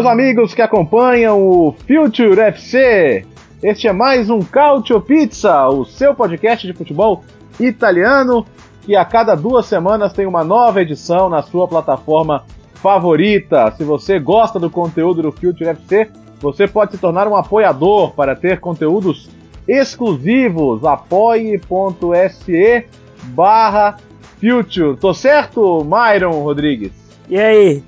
[0.00, 3.26] Meus amigos que acompanham o Future FC.
[3.62, 7.22] Este é mais um Cautio Pizza, o seu podcast de futebol
[7.58, 8.46] italiano,
[8.80, 12.44] que a cada duas semanas tem uma nova edição na sua plataforma
[12.76, 13.74] favorita.
[13.76, 16.08] Se você gosta do conteúdo do Future FC,
[16.40, 19.28] você pode se tornar um apoiador para ter conteúdos
[19.68, 20.82] exclusivos.
[20.82, 22.86] apoie.se
[23.34, 23.98] barra
[24.40, 24.96] Future.
[24.96, 26.92] Tô certo, Myron Rodrigues?
[27.28, 27.82] E aí,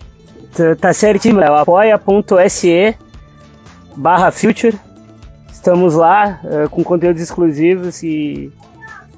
[0.81, 1.55] Tá certinho, Léo.
[1.55, 2.97] apoia.se
[3.97, 4.79] barra Future.
[5.51, 8.53] Estamos lá uh, com conteúdos exclusivos e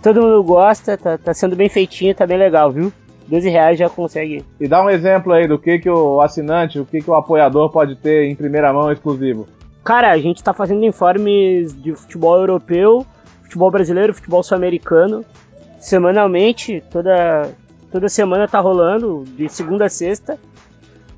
[0.02, 2.92] todo mundo gosta, tá, tá, sendo bem feitinho, tá bem legal, viu?
[3.26, 4.44] 12 reais já consegue.
[4.60, 7.70] E dá um exemplo aí do que, que o assinante, o que, que o apoiador
[7.70, 9.48] pode ter em primeira mão exclusivo.
[9.82, 13.06] Cara, a gente tá fazendo informes de futebol europeu,
[13.42, 15.24] futebol brasileiro, futebol sul-americano,
[15.80, 17.50] semanalmente, toda,
[17.90, 20.38] toda semana tá rolando, de segunda a sexta.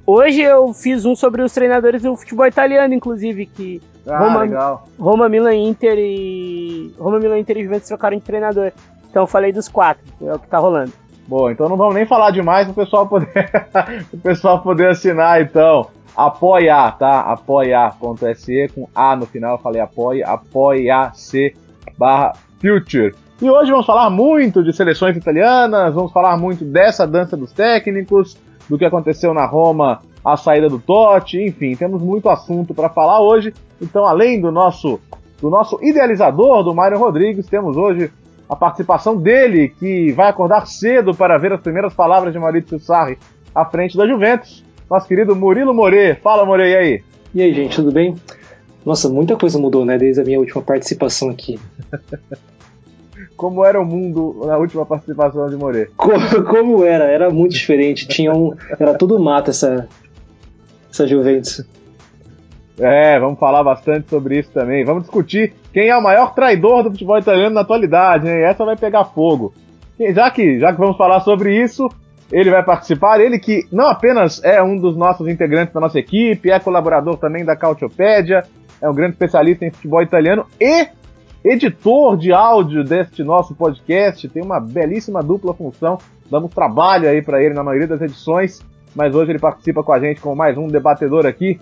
[0.06, 4.88] Hoje eu fiz um sobre os treinadores do futebol italiano, inclusive, que ah, Roma, legal.
[4.96, 8.70] Roma, Milan, Inter e Roma, Milan, Inter e Juventus trocaram de treinador.
[9.10, 10.92] Então eu falei dos quatro, é o que tá rolando.
[11.26, 13.50] Boa, então não vamos nem falar demais para o pessoal poder
[14.14, 15.88] o pessoal poder assinar então.
[16.16, 17.20] Apoia, tá?
[17.20, 21.54] apoia.se com A no final, eu falei apoia, apoia-se
[21.98, 23.12] barra future.
[23.42, 28.38] E hoje vamos falar muito de seleções italianas, vamos falar muito dessa dança dos técnicos,
[28.68, 33.20] do que aconteceu na Roma, a saída do Totti, enfim, temos muito assunto para falar
[33.20, 33.54] hoje.
[33.80, 35.00] Então, além do nosso
[35.40, 38.10] do nosso idealizador, do Mário Rodrigues, temos hoje
[38.48, 43.18] a participação dele, que vai acordar cedo para ver as primeiras palavras de Maurício Sarri
[43.54, 44.64] à frente da Juventus.
[44.88, 46.14] Nosso querido Murilo More.
[46.22, 47.02] Fala, More, e aí?
[47.34, 48.14] E aí, gente, tudo bem?
[48.84, 51.58] Nossa, muita coisa mudou, né, desde a minha última participação aqui.
[53.36, 55.90] como era o mundo na última participação de More.
[55.96, 57.04] Como, como, era?
[57.04, 58.08] Era muito diferente.
[58.08, 59.88] Tinha um, era tudo mato essa,
[60.90, 61.64] essa Juventus.
[62.78, 64.84] É, vamos falar bastante sobre isso também.
[64.84, 68.42] Vamos discutir quem é o maior traidor do futebol italiano na atualidade, hein?
[68.42, 69.54] Essa vai pegar fogo.
[70.12, 71.88] Já que, já que vamos falar sobre isso,
[72.30, 73.20] ele vai participar.
[73.20, 77.44] Ele que não apenas é um dos nossos integrantes da nossa equipe, é colaborador também
[77.44, 78.42] da Cautiopédia,
[78.80, 80.88] é um grande especialista em futebol italiano e
[81.48, 85.96] editor de áudio deste nosso podcast, tem uma belíssima dupla função.
[86.28, 88.60] Damos trabalho aí para ele na maioria das edições,
[88.94, 91.60] mas hoje ele participa com a gente com mais um debatedor aqui.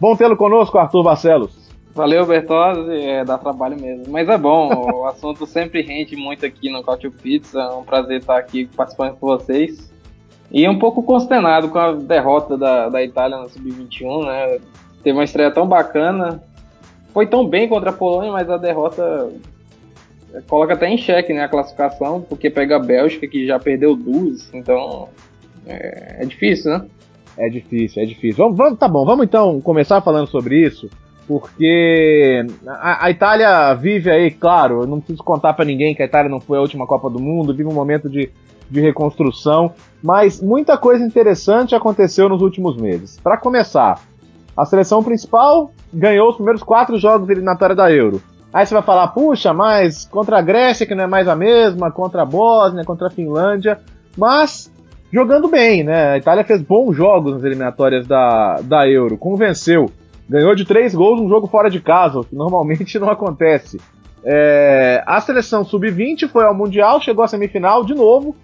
[0.00, 1.64] Bom tê-lo conosco, Arthur Barcelos.
[1.94, 4.04] Valeu, Bertozzi, é, dá trabalho mesmo.
[4.08, 7.60] Mas é bom, o assunto sempre rende muito aqui no Cautio Pizza.
[7.60, 9.92] É um prazer estar aqui participando com vocês.
[10.50, 14.58] E um pouco consternado com a derrota da, da Itália no Sub-21, né?
[15.02, 16.40] Teve uma estreia tão bacana,
[17.14, 19.30] foi tão bem contra a Polônia, mas a derrota
[20.34, 23.94] é, coloca até em xeque né, a classificação, porque pega a Bélgica, que já perdeu
[23.94, 25.08] duas, então
[25.64, 26.84] é, é difícil, né?
[27.38, 28.44] É difícil, é difícil.
[28.44, 30.90] Vamos, vamos, tá bom, vamos então começar falando sobre isso,
[31.26, 36.06] porque a, a Itália vive aí, claro, eu não preciso contar para ninguém que a
[36.06, 38.28] Itália não foi a última Copa do Mundo, vive um momento de,
[38.68, 43.20] de reconstrução, mas muita coisa interessante aconteceu nos últimos meses.
[43.20, 44.00] Para começar,
[44.56, 48.22] a seleção principal ganhou os primeiros quatro jogos eliminatórios da Euro.
[48.52, 51.90] Aí você vai falar, puxa, mas contra a Grécia, que não é mais a mesma,
[51.90, 53.80] contra a Bósnia, contra a Finlândia,
[54.16, 54.70] mas
[55.12, 56.12] jogando bem, né?
[56.12, 59.90] A Itália fez bons jogos nas eliminatórias da, da Euro, convenceu.
[60.28, 63.80] Ganhou de três gols um jogo fora de casa, o que normalmente não acontece.
[64.24, 68.36] É, a seleção sub-20 foi ao Mundial, chegou à semifinal de novo,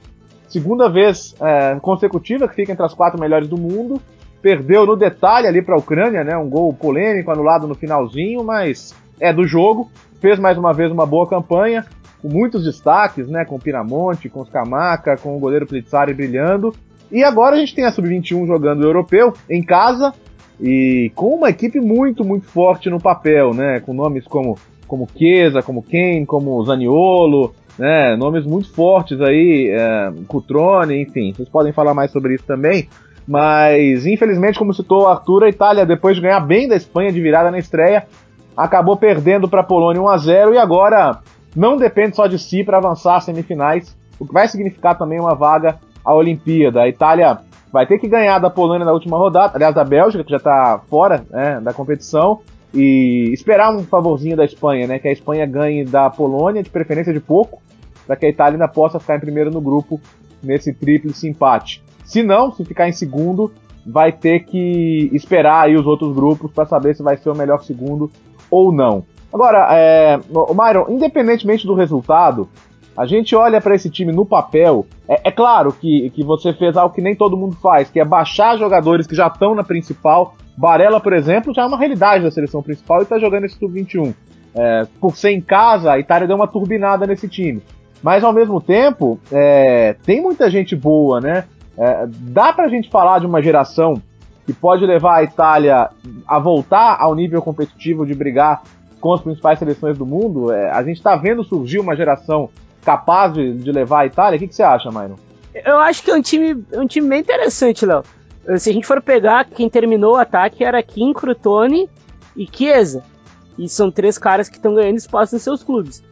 [0.48, 4.00] segunda vez é, consecutiva que fica entre as quatro melhores do mundo
[4.42, 6.36] perdeu no detalhe ali para a Ucrânia, né?
[6.36, 9.90] Um gol polêmico anulado no finalzinho, mas é do jogo.
[10.20, 11.84] Fez mais uma vez uma boa campanha,
[12.20, 13.44] com muitos destaques, né?
[13.44, 16.74] Com o Pinamonte, com os Scamaca, com o goleiro Plitzari brilhando.
[17.10, 20.12] E agora a gente tem a Sub-21 jogando o europeu em casa
[20.60, 23.80] e com uma equipe muito, muito forte no papel, né?
[23.80, 24.56] Com nomes como
[24.86, 28.16] como Chiesa, como Kane, como Zaniolo, né?
[28.16, 31.32] Nomes muito fortes aí, é, Cutrone, enfim.
[31.32, 32.88] Vocês podem falar mais sobre isso também.
[33.26, 37.20] Mas, infelizmente, como citou o Arthur, a Itália, depois de ganhar bem da Espanha de
[37.20, 38.06] virada na estreia,
[38.56, 41.20] acabou perdendo para a Polônia 1 a 0 e agora
[41.54, 45.34] não depende só de si para avançar às semifinais, o que vai significar também uma
[45.34, 46.82] vaga a Olimpíada.
[46.82, 47.38] A Itália
[47.72, 50.80] vai ter que ganhar da Polônia na última rodada, aliás, da Bélgica, que já está
[50.88, 52.40] fora né, da competição,
[52.72, 54.98] e esperar um favorzinho da Espanha, né?
[54.98, 57.60] Que a Espanha ganhe da Polônia, de preferência de pouco,
[58.06, 60.00] para que a Itália ainda possa ficar em primeiro no grupo
[60.42, 61.82] nesse tríplice empate.
[62.10, 63.52] Se não, se ficar em segundo,
[63.86, 67.62] vai ter que esperar aí os outros grupos para saber se vai ser o melhor
[67.62, 68.10] segundo
[68.50, 69.04] ou não.
[69.32, 72.48] Agora, é, o Myron, independentemente do resultado,
[72.96, 74.86] a gente olha para esse time no papel.
[75.08, 78.04] É, é, claro que, que você fez algo que nem todo mundo faz, que é
[78.04, 80.34] baixar jogadores que já estão na principal.
[80.58, 84.12] Varela, por exemplo, já é uma realidade da seleção principal e está jogando esse sub-21.
[84.52, 87.62] É, por ser em casa, a Itália deu uma turbinada nesse time.
[88.02, 91.44] Mas ao mesmo tempo, é, tem muita gente boa, né?
[91.80, 94.02] É, dá pra gente falar de uma geração
[94.44, 95.88] que pode levar a Itália
[96.26, 98.62] a voltar ao nível competitivo de brigar
[99.00, 100.52] com as principais seleções do mundo?
[100.52, 102.50] É, a gente está vendo surgir uma geração
[102.84, 104.36] capaz de, de levar a Itália?
[104.36, 105.18] O que, que você acha, Maino?
[105.54, 108.02] Eu acho que é um time, um time bem interessante, Léo.
[108.58, 111.88] Se a gente for pegar, quem terminou o ataque era Kim, Crutone
[112.36, 113.02] e Chiesa.
[113.58, 116.02] E são três caras que estão ganhando espaço nos seus clubes.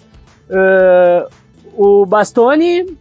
[0.49, 1.29] Uh,
[1.75, 2.97] o Bastoni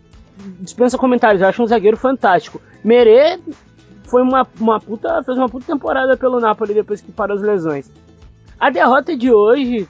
[0.59, 2.61] dispensa comentários, eu acho um zagueiro fantástico.
[2.83, 3.39] Merê
[4.03, 7.91] foi uma, uma puta, fez uma puta temporada pelo Napoli depois que parou as lesões.
[8.59, 9.87] A derrota de hoje,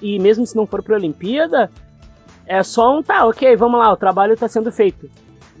[0.00, 1.70] e mesmo se não for para a Olimpíada,
[2.46, 5.08] é só um tá, ok, vamos lá, o trabalho está sendo feito.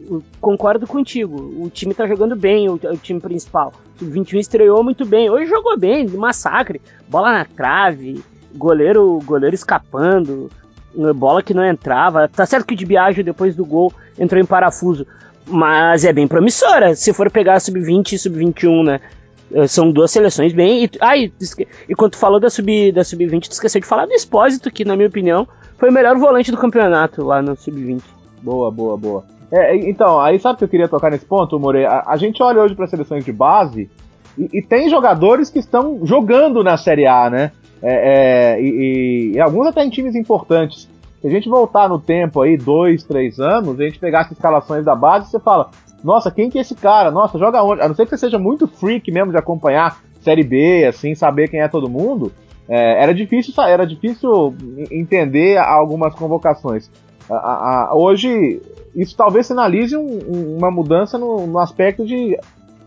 [0.00, 3.72] Eu concordo contigo, o time está jogando bem, o, o time principal.
[4.00, 8.22] O 21 estreou muito bem, hoje jogou bem, massacre, bola na trave,
[8.54, 10.50] goleiro, goleiro escapando,
[11.14, 12.28] bola que não entrava.
[12.28, 15.06] Tá certo que o de Biagio depois do gol entrou em parafuso,
[15.46, 16.94] mas é bem promissora.
[16.94, 19.00] Se for pegar sub-20 e sub-21, né?
[19.52, 20.84] Eh, são duas seleções bem.
[20.84, 21.32] E, ah, e,
[21.88, 24.84] e quando tu falou da sub-20, da sub tu esqueceu de falar do Expósito, que
[24.84, 25.46] na minha opinião
[25.78, 28.02] foi o melhor volante do campeonato lá no sub-20.
[28.42, 29.24] Boa, boa, boa.
[29.50, 31.84] É, então, aí sabe que eu queria tocar nesse ponto, More?
[31.84, 33.88] A, a gente olha hoje para seleções de base
[34.36, 37.52] e, e, tem jogadores que estão jogando na Série A, né?
[37.86, 40.88] É, é, e, e, alguns até em times importantes.
[41.20, 44.84] Se a gente voltar no tempo aí, dois, três anos, a gente pegar as escalações
[44.86, 45.70] da base, você fala,
[46.02, 47.10] nossa, quem que é esse cara?
[47.10, 47.82] Nossa, joga onde?
[47.82, 51.48] A não ser que você seja muito freak mesmo de acompanhar Série B, assim, saber
[51.48, 52.32] quem é todo mundo,
[52.66, 54.54] é, era difícil era difícil
[54.90, 56.90] entender algumas convocações.
[57.30, 58.62] A, a, hoje,
[58.94, 62.38] isso talvez sinalize um, uma mudança no, no, aspecto de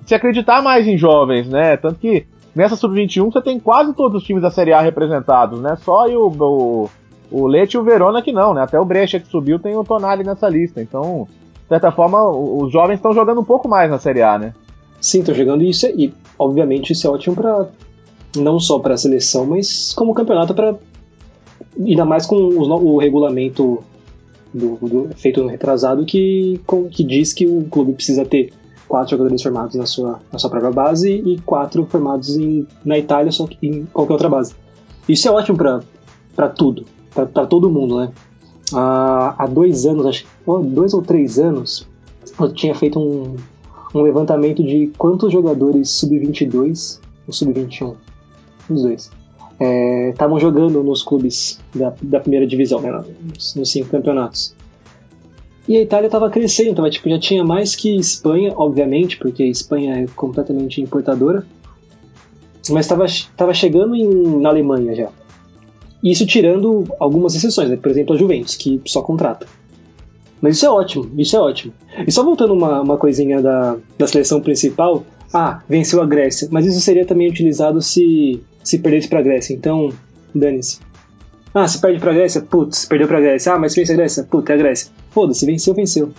[0.06, 1.78] se acreditar mais em jovens, né?
[1.78, 2.26] Tanto que
[2.58, 5.78] nessa sub-21 você tem quase todos os times da Série A representados, né?
[5.78, 6.90] Só o, o,
[7.32, 8.64] o Leite e o Verona que não, né?
[8.64, 10.82] Até o Brecha que subiu tem o Tonali nessa lista.
[10.82, 11.28] Então,
[11.62, 14.56] de certa forma, os jovens estão jogando um pouco mais na Série A, né?
[15.00, 17.68] Sim, estão jogando isso e, obviamente, isso é ótimo para
[18.36, 20.76] não só para a seleção, mas como campeonato para
[21.80, 23.84] ainda mais com o regulamento
[24.52, 28.52] do, do, feito no retrasado que, com, que diz que o clube precisa ter
[28.88, 33.32] quatro jogadores formados na sua, na sua própria base e quatro formados em, na Itália,
[33.32, 34.56] só que em qualquer outra base.
[35.08, 38.12] Isso é ótimo para tudo, para todo mundo, né?
[38.74, 40.26] há, há dois anos, acho
[40.66, 41.88] dois ou três anos,
[42.40, 43.36] eu tinha feito um,
[43.94, 47.96] um levantamento de quantos jogadores sub-22 ou sub-21,
[48.70, 49.12] os dois,
[50.12, 52.92] estavam é, jogando nos clubes da, da primeira divisão, né,
[53.34, 54.56] nos, nos cinco campeonatos.
[55.68, 60.04] E a Itália estava crescendo, tava, tipo, já tinha mais que Espanha, obviamente, porque Espanha
[60.04, 61.46] é completamente importadora,
[62.70, 65.10] mas estava chegando em, na Alemanha já.
[66.04, 67.76] Isso tirando algumas exceções, né?
[67.76, 69.46] por exemplo a Juventus, que só contrata.
[70.40, 71.74] Mas isso é ótimo, isso é ótimo.
[72.06, 76.66] E só voltando uma, uma coisinha da, da seleção principal, ah, venceu a Grécia, mas
[76.66, 79.90] isso seria também utilizado se, se perdesse para a Grécia, então
[80.34, 80.80] dane-se.
[81.60, 83.52] Ah, se perde pra Grécia, putz, perdeu pra Grécia.
[83.52, 84.92] Ah, mas vence a Grécia, putz, é a Grécia.
[85.10, 86.12] Foda-se, venceu, venceu.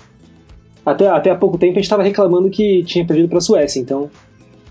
[0.85, 4.11] Até, até há pouco tempo a gente tava reclamando que tinha perdido pra Suécia, então.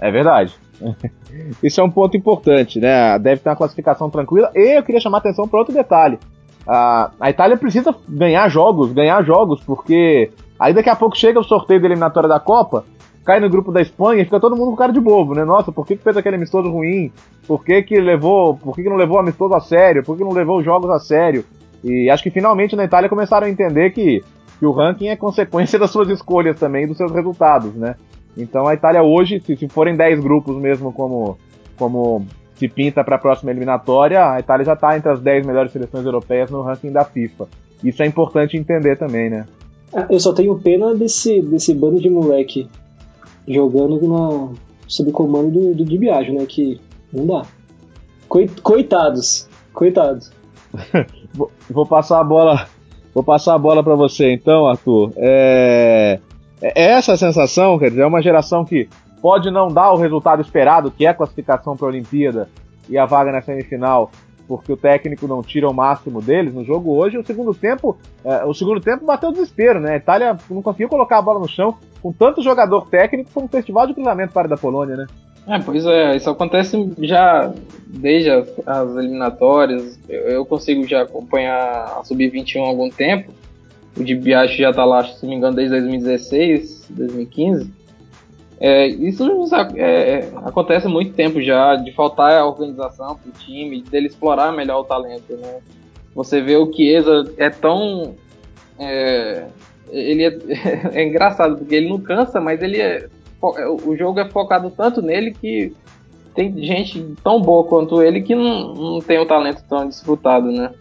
[0.02, 0.54] É verdade.
[1.64, 3.18] Isso é um ponto importante, né?
[3.18, 4.52] Deve ter uma classificação tranquila.
[4.54, 6.20] E eu queria chamar a atenção para outro detalhe.
[6.68, 11.46] A, a Itália precisa ganhar jogos, ganhar jogos, porque aí daqui a pouco chega o
[11.46, 12.84] sorteio da eliminatória da Copa,
[13.28, 15.44] cai no grupo da Espanha e fica todo mundo com cara de bobo, né?
[15.44, 17.12] Nossa, por que, que fez aquele amistoso ruim?
[17.46, 18.56] Por que, que levou.
[18.56, 20.02] Por que, que não levou o amistoso a sério?
[20.02, 21.44] Por que não levou os jogos a sério?
[21.84, 24.24] E acho que finalmente na Itália começaram a entender que,
[24.58, 27.96] que o ranking é consequência das suas escolhas também e dos seus resultados, né?
[28.38, 31.38] Então a Itália hoje, se, se forem 10 grupos mesmo como,
[31.78, 35.74] como se pinta para a próxima eliminatória, a Itália já está entre as 10 melhores
[35.74, 37.50] seleções europeias no ranking da FIFA.
[37.84, 39.46] Isso é importante entender também, né?
[39.94, 42.70] É, eu só tenho pena desse, desse bando de moleque
[43.48, 44.50] jogando na,
[44.88, 46.46] sob comando do, do Di né?
[46.48, 46.80] Que
[47.12, 47.46] não dá.
[48.62, 50.32] Coitados, coitados.
[51.70, 52.68] vou passar a bola,
[53.14, 55.14] vou passar a bola para você então, Arthur.
[55.16, 56.20] É...
[56.62, 58.90] é, é essa sensação, quer dizer, é uma geração que
[59.22, 62.50] pode não dar o resultado esperado, que é a classificação para a Olimpíada
[62.90, 64.12] e a vaga na semifinal,
[64.48, 67.18] porque o técnico não tira o máximo deles no jogo hoje.
[67.18, 69.94] O segundo tempo, é, o segundo tempo bateu desespero, né?
[69.94, 73.50] A Itália não conseguiu colocar a bola no chão com tanto jogador técnico como um
[73.50, 75.08] festival de cruzamento para da Polônia, né?
[75.48, 77.54] É, pois é, isso acontece já
[77.86, 79.98] desde as, as eliminatórias.
[80.08, 83.32] Eu, eu, consigo já acompanhar a Sub-21 há algum tempo.
[83.96, 87.77] O de já está lá, se não me engano, desde 2016, 2015.
[88.60, 89.24] É, isso
[89.76, 94.52] é, acontece há muito tempo já, de faltar a organização para o time, dele explorar
[94.52, 95.36] melhor o talento.
[95.36, 95.60] Né?
[96.16, 98.16] Você vê o Chiesa é tão.
[98.80, 99.46] É,
[99.92, 100.38] ele é,
[100.94, 103.08] é, engraçado, porque ele não cansa, mas ele é,
[103.42, 105.74] o jogo é focado tanto nele que
[106.34, 110.72] tem gente tão boa quanto ele que não, não tem o talento tão disputado, né?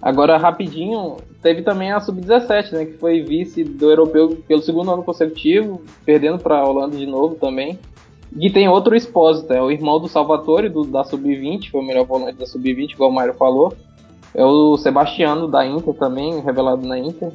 [0.00, 5.02] Agora, rapidinho, teve também a Sub-17, né, que foi vice do europeu pelo segundo ano
[5.02, 7.78] consecutivo, perdendo para a Holanda de novo também.
[8.36, 12.06] E tem outro expósito, é o irmão do Salvatore, do, da Sub-20, foi o melhor
[12.06, 13.74] volante da Sub-20, igual o Mário falou.
[14.32, 17.32] É o Sebastiano, da Inter também, revelado na Inter,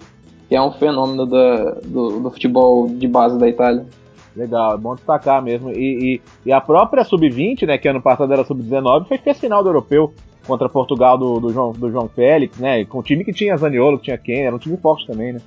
[0.48, 3.86] que é um fenômeno da, do, do futebol de base da Itália.
[4.34, 5.72] Legal, é bom destacar mesmo.
[5.72, 9.62] E, e, e a própria Sub-20, né, que ano passado era Sub-19, foi fez final
[9.64, 10.14] do europeu
[10.46, 12.86] contra Portugal do, do, João, do João Félix, né?
[12.86, 15.42] Com um time que tinha Zaniolo, que tinha quem, era um time forte também, né?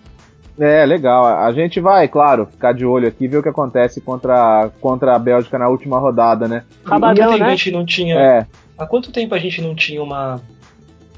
[0.58, 1.24] É, legal.
[1.24, 5.14] A gente vai, claro, ficar de olho aqui e ver o que acontece contra, contra
[5.14, 6.64] a Bélgica na última rodada, né?
[6.84, 7.44] Rabadão, né?
[7.44, 8.16] a gente não tinha.
[8.16, 8.46] É.
[8.76, 10.40] Há quanto tempo a gente não tinha uma.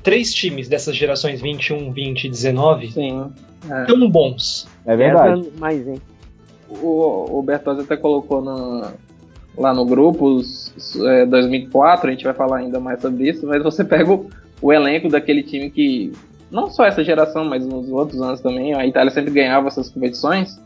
[0.02, 3.32] Três times dessas gerações 21, 20 e 19 Sim.
[3.68, 3.84] É.
[3.84, 4.68] tão bons.
[4.86, 5.50] É verdade.
[5.58, 6.00] Mais, hein?
[6.68, 8.86] O, o Bertozzi até colocou no,
[9.56, 10.40] lá no grupo,
[11.06, 14.30] é, 2004, a gente vai falar ainda mais sobre isso, mas você pega o,
[14.60, 16.12] o, elenco daquele time que,
[16.50, 20.60] não só essa geração, mas nos outros anos também, a Itália sempre ganhava essas competições,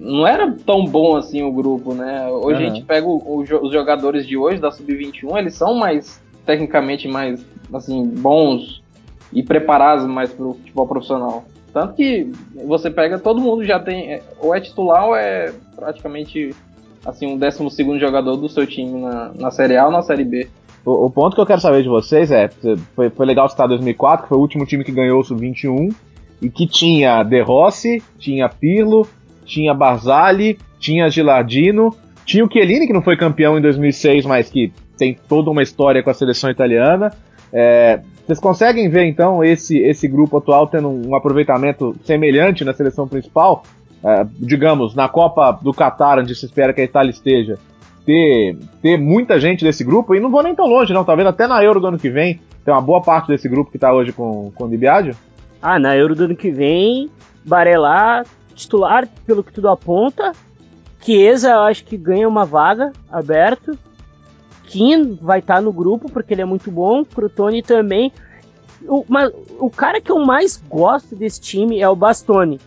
[0.00, 2.28] não era tão bom assim o grupo, né?
[2.28, 2.66] Hoje uhum.
[2.66, 7.06] a gente pega o, o, os jogadores de hoje, da Sub-21, eles são mais, tecnicamente,
[7.06, 8.82] mais, assim, bons
[9.32, 11.44] e preparados mais para o futebol profissional.
[11.72, 12.32] Tanto que
[12.64, 16.54] você pega, todo mundo já tem, é, ou é titular ou é praticamente
[17.06, 20.24] assim, um 12 segundo jogador do seu time na, na Série A ou na Série
[20.24, 20.48] B.
[20.84, 22.48] O, o, ponto que eu quero saber de vocês é,
[22.94, 25.94] foi, foi legal citar 2004, que foi o último time que ganhou o Sub-21,
[26.40, 29.08] e que tinha De Rossi, tinha Pirlo,
[29.44, 31.94] tinha Barzali, tinha Gilardino,
[32.24, 36.02] tinha o Chiellini, que não foi campeão em 2006, mas que tem toda uma história
[36.02, 37.12] com a seleção italiana.
[37.52, 43.06] É, vocês conseguem ver, então, esse, esse grupo atual tendo um aproveitamento semelhante na seleção
[43.06, 43.62] principal?
[44.06, 47.58] É, digamos, na Copa do Catar, onde se espera que a Itália esteja,
[48.04, 51.48] ter, ter muita gente desse grupo, e não vou nem tão longe, não, talvez até
[51.48, 54.12] na Euro do ano que vem, tem uma boa parte desse grupo que está hoje
[54.12, 55.16] com, com o Dibiadio?
[55.60, 57.10] Ah, na Euro do ano que vem,
[57.44, 60.30] Barelá, titular, pelo que tudo aponta,
[61.02, 63.76] Chiesa, eu acho que ganha uma vaga aberto,
[64.68, 68.12] Kim vai estar tá no grupo, porque ele é muito bom, Crutoni também,
[68.82, 72.60] o, mas, o cara que eu mais gosto desse time é o Bastoni.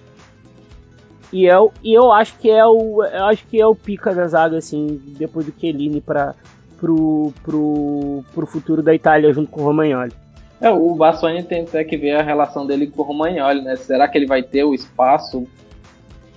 [1.31, 3.03] E eu, é e eu acho que é o.
[3.03, 6.35] Eu acho que é o pica da zaga, assim, depois do Chiellini para
[6.79, 10.13] pro, pro, pro futuro da Itália junto com o Romagnoli.
[10.61, 13.75] É, o Bassoni tem até que ver a relação dele com o Romagnoli, né?
[13.75, 15.45] Será que ele vai ter o espaço?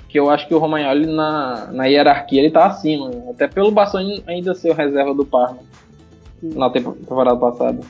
[0.09, 3.31] Que eu acho que o Romagnoli na, na hierarquia ele tá acima, né?
[3.31, 5.59] até pelo Bassoni ainda ser o reserva do Parma
[6.43, 7.81] na temporada passada.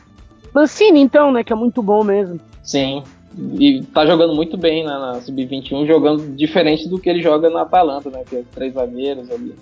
[0.55, 2.39] Mancini então, né, que é muito bom mesmo.
[2.63, 3.03] Sim.
[3.59, 7.62] E tá jogando muito bem né, na Sub-21, jogando diferente do que ele joga na
[7.62, 8.23] Atalanta, né?
[8.29, 9.55] Que é três zagueiros ali.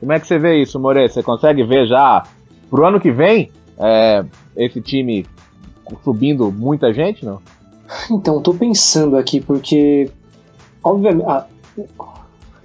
[0.00, 1.08] Como é que você vê isso, More?
[1.08, 2.24] Você consegue ver já
[2.70, 4.24] pro ano que vem é,
[4.56, 5.26] esse time
[6.02, 7.40] subindo muita gente, não?
[8.10, 10.10] Então, tô pensando aqui, porque.
[10.82, 11.26] Obviamente.
[11.26, 11.46] Ah,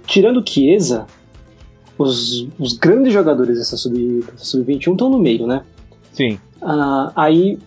[0.06, 1.06] tirando Chiesa,
[1.96, 5.64] os, os grandes jogadores dessa Sub-21 sub estão no meio, né?
[6.12, 6.38] Sim.
[6.60, 7.58] Ah, aí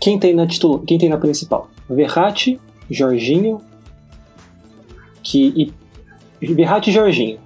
[0.00, 1.70] quem tem na titular, quem tem na principal?
[1.88, 3.60] Verratti, Jorginho,
[5.22, 5.72] que
[6.40, 7.38] e, Verratti e Jorginho.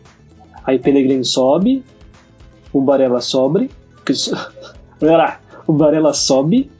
[0.64, 1.82] Aí Pellegrini sobe,
[2.72, 3.70] o Barella sobe,
[4.04, 4.12] que,
[5.66, 6.70] o Barella sobe,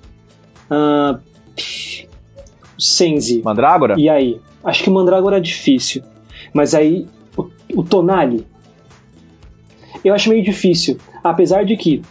[0.71, 1.19] uh,
[2.79, 3.43] Senzi.
[3.43, 3.95] Mandrágora?
[3.99, 4.41] E aí?
[4.65, 6.03] Acho que o Mandrágora é difícil.
[6.53, 8.47] Mas aí, o, o Tonali.
[10.05, 10.99] Eu acho meio difícil.
[11.23, 12.03] Apesar de que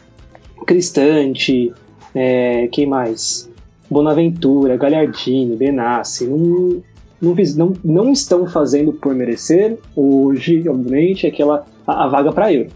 [0.66, 1.74] Cristante,
[2.14, 3.50] é, quem mais?
[3.90, 6.82] Bonaventura, Galhardini, Benassi, não,
[7.22, 12.70] não, não, não estão fazendo por merecer hoje, obviamente, aquela a, a vaga para Euro.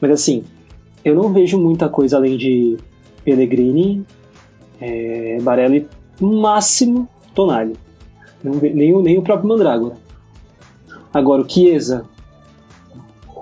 [0.00, 0.44] Mas assim,
[1.04, 2.76] eu não vejo muita coisa além de
[3.24, 4.04] Pellegrini,
[4.80, 5.86] é, Barelli,
[6.20, 7.76] máximo Tonali.
[8.42, 9.96] Não, nem, nem o próprio Mandrágora.
[11.12, 12.04] Agora, o Chiesa.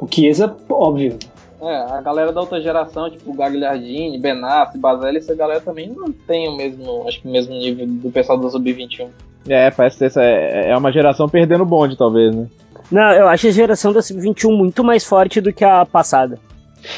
[0.00, 1.18] O Chiesa, óbvio.
[1.60, 6.48] É, a galera da outra geração, tipo Gagliardini, Benassi, Baselli, essa galera também não tem
[6.48, 9.08] o mesmo, acho que o mesmo nível do pessoal do Sub-21.
[9.48, 12.46] É, parece que essa é, é uma geração perdendo bonde, talvez, né?
[12.90, 16.38] Não, eu acho a geração da Sub-21 muito mais forte do que a passada.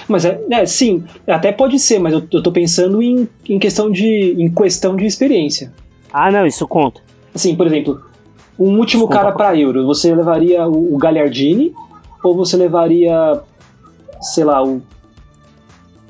[0.07, 3.91] Mas é, é, sim, até pode ser, mas eu, eu tô pensando em, em questão
[3.91, 5.73] de em questão de experiência.
[6.13, 7.01] Ah, não, isso conta.
[7.35, 8.01] Assim, por exemplo,
[8.59, 11.73] um último isso cara para Euro, você levaria o, o Gagliardini
[12.23, 13.41] ou você levaria,
[14.21, 14.83] sei lá, o,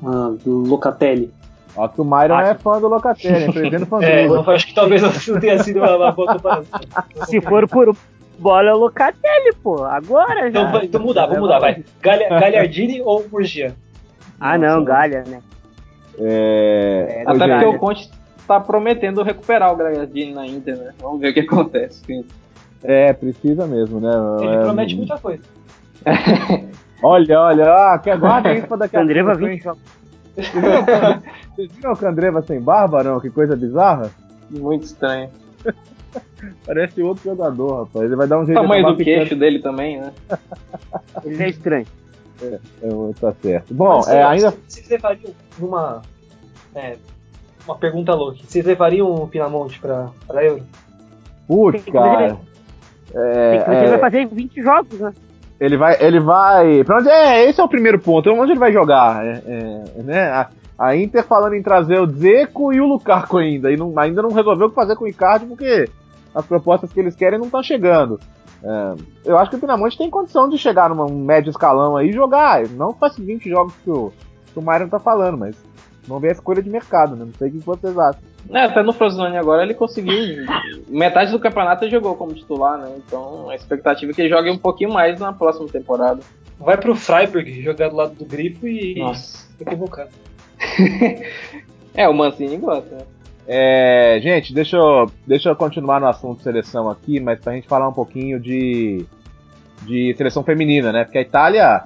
[0.03, 1.33] ah, Locatelli?
[1.75, 2.51] Ó, que o Myron acho...
[2.51, 5.79] é fã do Locatelli, é prevendo fã é, eu acho que talvez não tenha sido
[5.79, 6.79] uma, uma boa comparação.
[7.25, 7.95] Se for por
[8.39, 9.83] bola é o Locatelli, pô.
[9.83, 10.69] Agora então já.
[10.69, 11.83] Então, então mudar, vamos mudar, vai.
[12.01, 13.75] Galha, Galhardini ou Murgia?
[14.39, 15.41] Ah, não, Galha, né?
[16.17, 17.23] É...
[17.25, 18.09] Até porque o Conte
[18.47, 20.93] tá prometendo recuperar o Galhardini na Inter, né?
[20.99, 22.01] Vamos ver o que acontece.
[22.83, 24.11] É, precisa mesmo, né?
[24.41, 24.61] Ele é...
[24.61, 25.43] promete muita coisa.
[27.03, 32.41] olha, olha, ah, que guarda isso pra daqui a Candreva 20 Vocês viram o Candreva
[32.41, 33.19] sem barba, não?
[33.19, 34.11] Que coisa bizarra?
[34.49, 35.29] Muito estranho.
[36.65, 38.05] Parece outro jogador, rapaz.
[38.05, 39.17] Ele vai dar um jeito O tamanho do picando.
[39.17, 40.13] queixo dele também, né?
[41.23, 41.85] Ele é estranho.
[42.41, 43.73] É, é, tá certo.
[43.73, 44.53] Bom, Mas, é, ainda.
[44.67, 46.01] Vocês levariam uma.
[46.73, 46.95] É,
[47.65, 48.39] uma pergunta louca.
[48.45, 50.63] Vocês levariam o Pinamonte pra, pra Euro?
[51.47, 52.37] Putz, cara.
[53.13, 53.89] É, ele é...
[53.89, 55.13] vai fazer 20 jogos, né?
[55.59, 55.97] Ele vai.
[55.99, 56.81] Ele vai.
[56.81, 57.49] Onde é?
[57.49, 58.29] Esse é o primeiro ponto.
[58.29, 59.25] Onde ele vai jogar?
[59.25, 60.31] É, é, né?
[60.31, 63.71] A, a, Inter falando em trazer o Zeco e o Lukaku ainda.
[63.71, 65.89] E não, ainda não resolveu o que fazer com o Icardi porque
[66.33, 68.19] as propostas que eles querem não estão chegando.
[68.63, 72.13] É, eu acho que o Pinamonte tem condição de chegar num médio escalão aí e
[72.13, 72.67] jogar.
[72.69, 74.11] Não faz 20 jogos que o,
[74.53, 75.55] que o Myron tá falando, mas
[76.09, 77.23] não vê a escolha de mercado, né?
[77.23, 78.21] Não sei o que vocês acham.
[78.49, 80.45] É, até no Frosinone agora ele conseguiu.
[80.87, 82.95] metade do campeonato ele jogou como titular, né?
[82.97, 86.19] Então a expectativa é que ele jogue um pouquinho mais na próxima temporada.
[86.59, 88.99] Vai pro Freiburg jogar do lado do grifo e.
[88.99, 89.47] Nossa.
[89.59, 90.09] Equivocado.
[91.93, 93.03] é, o Mancini gosta, né?
[93.47, 97.87] É, gente, deixa eu, deixa eu continuar no assunto seleção aqui, mas pra gente falar
[97.87, 99.05] um pouquinho de,
[99.83, 101.03] de seleção feminina, né?
[101.03, 101.83] Porque a Itália,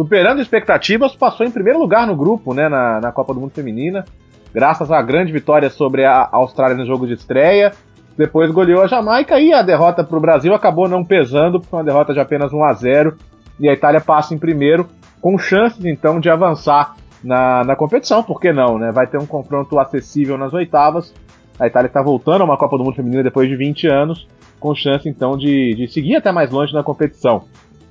[0.00, 2.70] superando expectativas, passou em primeiro lugar no grupo, né?
[2.70, 4.06] Na, na Copa do Mundo Feminina,
[4.50, 7.72] graças à grande vitória sobre a Austrália no jogo de estreia.
[8.16, 11.84] Depois goleou a Jamaica e a derrota para o Brasil acabou não pesando, porque uma
[11.84, 13.16] derrota de apenas 1 a 0
[13.58, 14.88] e a Itália passa em primeiro,
[15.20, 18.90] com chances então de avançar na, na competição, por que não, né?
[18.92, 21.12] Vai ter um confronto acessível nas oitavas.
[21.58, 24.26] A Itália está voltando a uma Copa do Mundo Feminina depois de 20 anos,
[24.58, 27.44] com chance então de, de seguir até mais longe na competição.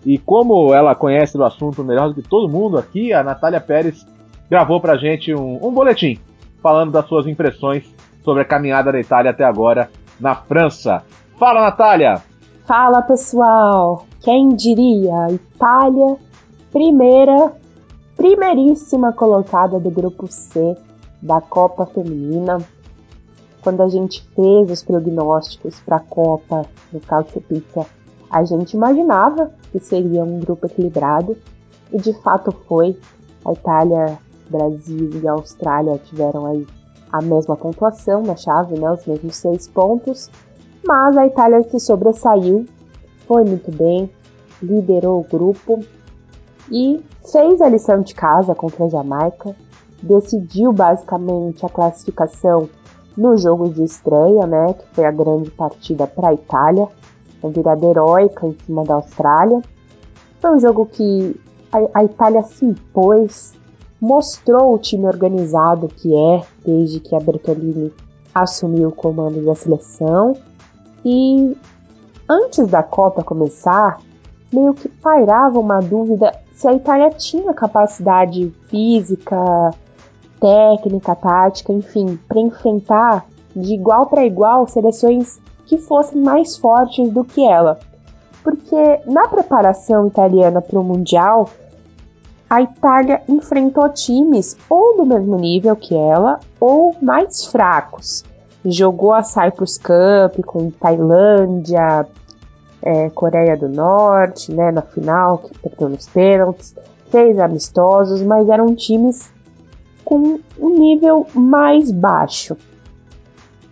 [0.05, 4.05] E como ela conhece do assunto melhor do que todo mundo aqui, a Natália Pérez
[4.49, 6.19] gravou pra gente um, um boletim
[6.61, 7.83] falando das suas impressões
[8.23, 11.03] sobre a caminhada da Itália até agora na França.
[11.37, 12.21] Fala, Natália!
[12.65, 14.05] Fala, pessoal!
[14.21, 15.31] Quem diria?
[15.31, 16.17] Itália,
[16.71, 17.53] primeira
[18.19, 20.75] primeiríssima colocada do grupo C
[21.21, 22.57] da Copa Feminina.
[23.61, 27.85] Quando a gente fez os prognósticos para a Copa no Calcio Pizza,
[28.29, 31.35] a gente imaginava que seria um grupo equilibrado
[31.91, 32.97] e de fato foi.
[33.45, 36.67] A Itália, Brasil e Austrália tiveram aí
[37.11, 40.29] a mesma pontuação na chave, né, os mesmos seis pontos,
[40.85, 42.65] mas a Itália se sobressaiu,
[43.27, 44.09] foi muito bem,
[44.61, 45.79] liderou o grupo
[46.71, 49.55] e fez a lição de casa contra a Jamaica,
[50.03, 52.69] decidiu basicamente a classificação
[53.17, 56.87] no jogo de estreia, né, que foi a grande partida para a Itália,
[57.41, 59.61] uma virada heróica em cima da Austrália.
[60.41, 61.39] Foi um jogo que
[61.71, 63.53] a, a Itália se impôs,
[63.99, 67.93] mostrou o time organizado que é desde que a Bertolini
[68.33, 70.35] assumiu o comando da seleção
[71.03, 71.55] e
[72.27, 73.99] antes da Copa começar,
[74.53, 79.71] meio que pairava uma dúvida se a Itália tinha capacidade física,
[80.39, 83.25] técnica, tática, enfim, para enfrentar
[83.55, 87.79] de igual para igual seleções que fossem mais fortes do que ela.
[88.43, 91.47] Porque na preparação italiana para o Mundial,
[92.49, 98.25] a Itália enfrentou times ou do mesmo nível que ela ou mais fracos.
[98.65, 102.07] Jogou a Cyprus Cup com Tailândia,
[102.81, 106.75] é, Coreia do Norte, né, na final, que perdeu nos pênaltis,
[107.11, 109.31] fez amistosos, mas eram times
[110.03, 112.57] com um nível mais baixo.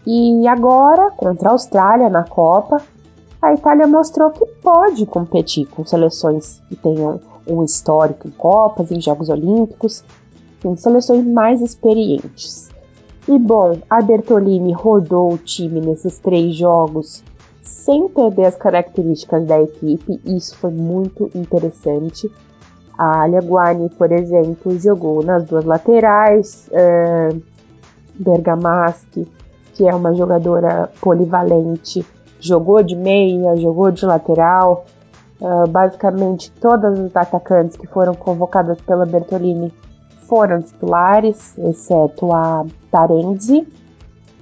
[0.09, 2.81] E agora, contra a Austrália na Copa,
[3.41, 9.01] a Itália mostrou que pode competir com seleções que tenham um histórico em Copas, em
[9.01, 10.05] Jogos Olímpicos,
[10.63, 12.69] em seleções mais experientes.
[13.27, 17.21] E bom, a Bertolini rodou o time nesses três jogos
[17.61, 22.31] sem perder as características da equipe, isso foi muito interessante.
[22.97, 27.41] A Alia Guani, por exemplo, jogou nas duas laterais, uh,
[28.17, 29.27] Bergamaschi,
[29.77, 32.03] que é uma jogadora polivalente,
[32.39, 34.85] jogou de meia, jogou de lateral.
[35.39, 39.71] Uh, basicamente, todas as atacantes que foram convocadas pela Bertolini
[40.27, 43.67] foram titulares, exceto a Tarenzi.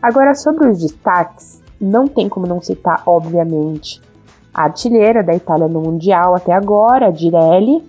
[0.01, 4.01] Agora, sobre os destaques, não tem como não citar, obviamente,
[4.53, 7.83] a artilheira da Itália no Mundial até agora, a Direlli,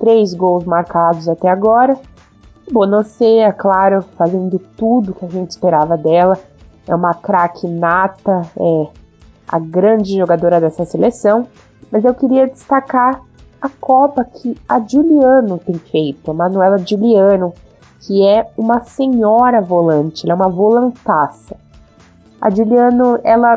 [0.00, 1.96] três gols marcados até agora.
[2.72, 6.36] Bonacea, claro, fazendo tudo que a gente esperava dela.
[6.88, 8.86] É uma craque nata, é
[9.46, 11.46] a grande jogadora dessa seleção.
[11.92, 13.20] Mas eu queria destacar
[13.60, 17.52] a Copa que a Giuliano tem feito, a Manuela Giuliano,
[18.00, 21.56] que é uma senhora volante, ela é uma volantaça.
[22.40, 23.56] A Giuliano, ela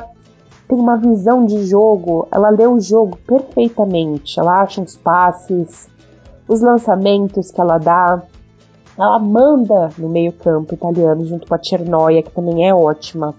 [0.68, 5.88] tem uma visão de jogo, ela lê o jogo perfeitamente, ela acha os passes,
[6.48, 8.24] os lançamentos que ela dá,
[8.98, 13.34] ela manda no meio-campo italiano junto com a Cernoia, que também é ótima.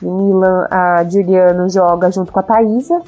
[0.00, 3.00] No Milan, a Giuliano joga junto com a Thaisa,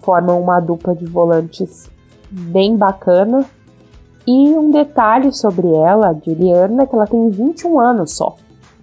[0.00, 1.90] formam uma dupla de volantes
[2.30, 3.44] bem bacana.
[4.26, 8.36] E um detalhe sobre ela, a Juliana, é que ela tem 21 anos só.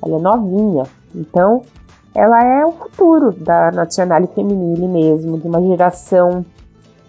[0.04, 0.84] Ela é novinha.
[1.16, 1.64] Então,
[2.14, 6.46] ela é o futuro da Nacional Feminile mesmo, de uma geração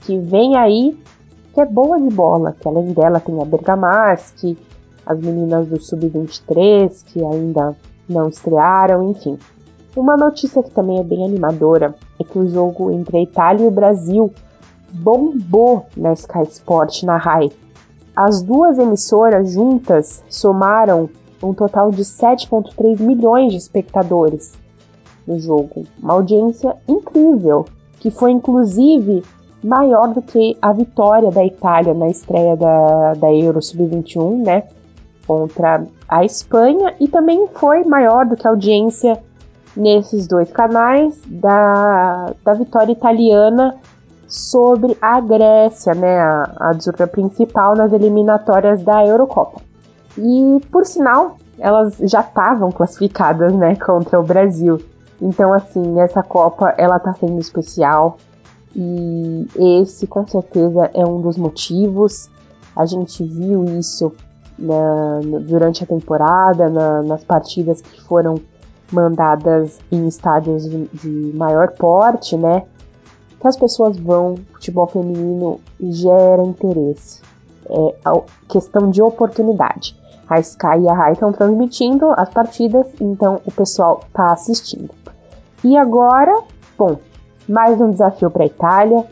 [0.03, 0.99] que vem aí,
[1.53, 4.57] que é boa de bola, que além dela tem a Bergamaschi,
[5.07, 7.77] as meninas do Sub-23, que ainda
[8.09, 9.39] não estrearam, enfim.
[9.95, 13.69] Uma notícia que também é bem animadora é que o jogo entre a Itália e
[13.69, 14.33] o Brasil
[14.93, 17.51] bombou na Sky Sport, na RAI.
[18.15, 21.09] As duas emissoras juntas somaram
[21.43, 24.53] um total de 7,3 milhões de espectadores
[25.27, 25.85] no jogo.
[26.03, 27.67] Uma audiência incrível,
[27.99, 29.23] que foi inclusive
[29.63, 34.65] maior do que a vitória da Itália na estreia da, da Euro Sub-21, né?
[35.27, 39.23] Contra a Espanha, e também foi maior do que a audiência
[39.77, 43.75] nesses dois canais da, da vitória italiana
[44.27, 49.61] sobre a Grécia, né, a, a desordem principal nas eliminatórias da Eurocopa.
[50.17, 54.81] E, por sinal, elas já estavam classificadas, né, contra o Brasil.
[55.21, 58.17] Então, assim, essa Copa, ela tá sendo especial.
[58.75, 59.47] E
[59.81, 62.29] esse, com certeza, é um dos motivos.
[62.75, 64.13] A gente viu isso
[64.59, 68.37] na, durante a temporada, na, nas partidas que foram
[68.91, 72.65] mandadas em estádios de, de maior porte, né?
[73.43, 77.21] que as pessoas vão, futebol feminino gera interesse.
[77.69, 79.97] É questão de oportunidade.
[80.29, 84.91] A Sky e a Rai estão transmitindo as partidas, então o pessoal está assistindo.
[85.65, 86.41] E agora,
[86.79, 86.99] bom,
[87.49, 89.05] mais um desafio para a Itália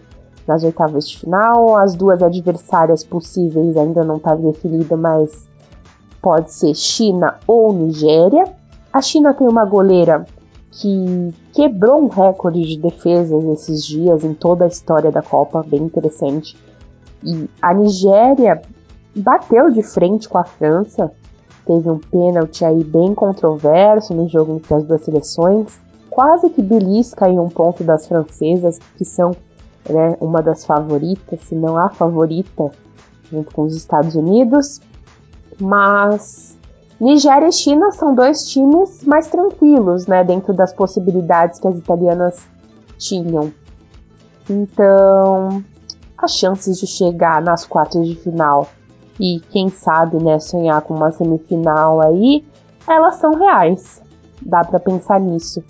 [0.51, 1.77] nas oitavas de final.
[1.77, 5.49] As duas adversárias possíveis ainda não estão tá definidas, mas
[6.21, 8.45] pode ser China ou Nigéria.
[8.93, 10.27] A China tem uma goleira
[10.73, 15.83] que quebrou um recorde de defesas esses dias em toda a história da Copa, bem
[15.83, 16.57] interessante.
[17.23, 18.61] E a Nigéria
[19.15, 21.13] bateu de frente com a França,
[21.65, 25.79] teve um pênalti aí bem controverso no jogo entre as duas seleções.
[26.09, 29.33] Quase que belisca aí um ponto das francesas, que são
[29.89, 32.71] né, uma das favoritas, se não a favorita,
[33.31, 34.81] junto com os Estados Unidos.
[35.61, 36.57] Mas
[37.01, 42.39] Nigéria e China são dois times mais tranquilos, né, dentro das possibilidades que as italianas
[42.99, 43.53] tinham.
[44.49, 45.63] Então,
[46.19, 48.69] as chances de chegar nas quartas de final
[49.19, 52.45] e quem sabe, né, sonhar com uma semifinal aí,
[52.87, 54.03] elas são reais.
[54.43, 55.63] Dá para pensar nisso.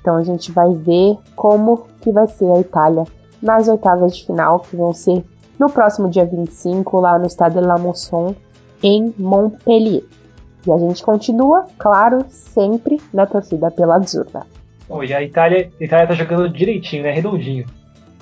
[0.00, 3.04] Então a gente vai ver como que vai ser a Itália
[3.42, 5.24] nas oitavas de final, que vão ser
[5.58, 8.34] no próximo dia 25 lá no Stade de la Mosson
[8.82, 10.04] em Montpellier.
[10.66, 14.46] E a gente continua, claro, sempre na torcida pela Azzurra.
[14.88, 17.12] Oh, e a Itália, a Itália tá jogando direitinho, né?
[17.12, 17.66] Redondinho.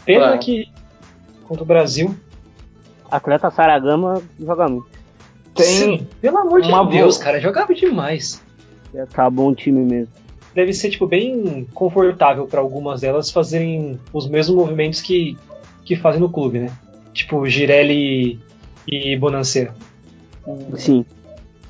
[0.05, 0.39] Pena é.
[0.39, 0.69] que
[1.47, 2.15] contra o Brasil.
[3.11, 4.89] Atleta Saragama joga muito.
[5.55, 5.65] Tem.
[5.65, 7.25] Sim, pelo amor de Deus, boa.
[7.25, 8.43] cara, jogava demais.
[8.95, 10.13] É, tá bom time mesmo.
[10.57, 15.37] Deve ser, tipo, bem confortável para algumas delas fazerem os mesmos movimentos que,
[15.85, 16.73] que fazem no clube, né?
[17.13, 18.41] Tipo, Girelli
[18.89, 19.75] e Bonanceira.
[20.77, 21.05] Sim.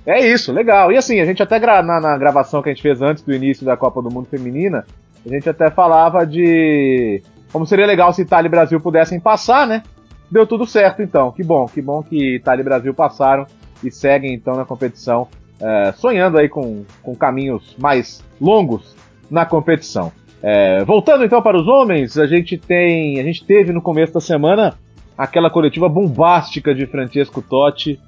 [0.07, 0.92] É isso, legal.
[0.92, 3.35] E assim, a gente até gra na, na, gravação que a gente fez antes do
[3.35, 4.87] início da Copa do Mundo Feminina,
[5.27, 7.20] a gente até falava de
[7.51, 9.83] como seria legal se Itália e Brasil pudessem passar, né?
[10.31, 11.33] Deu tudo certo então.
[11.33, 13.49] Que bom, que bom que Itália e Brasil passaram
[13.83, 15.27] e seguem então na competição,
[15.61, 18.95] é, sonhando aí com, com caminhos mais longos
[19.31, 20.12] na competição.
[20.42, 24.21] É, voltando então para os homens, a gente tem, a gente teve no começo da
[24.21, 24.75] semana
[25.16, 27.99] aquela coletiva bombástica de Francesco Totti,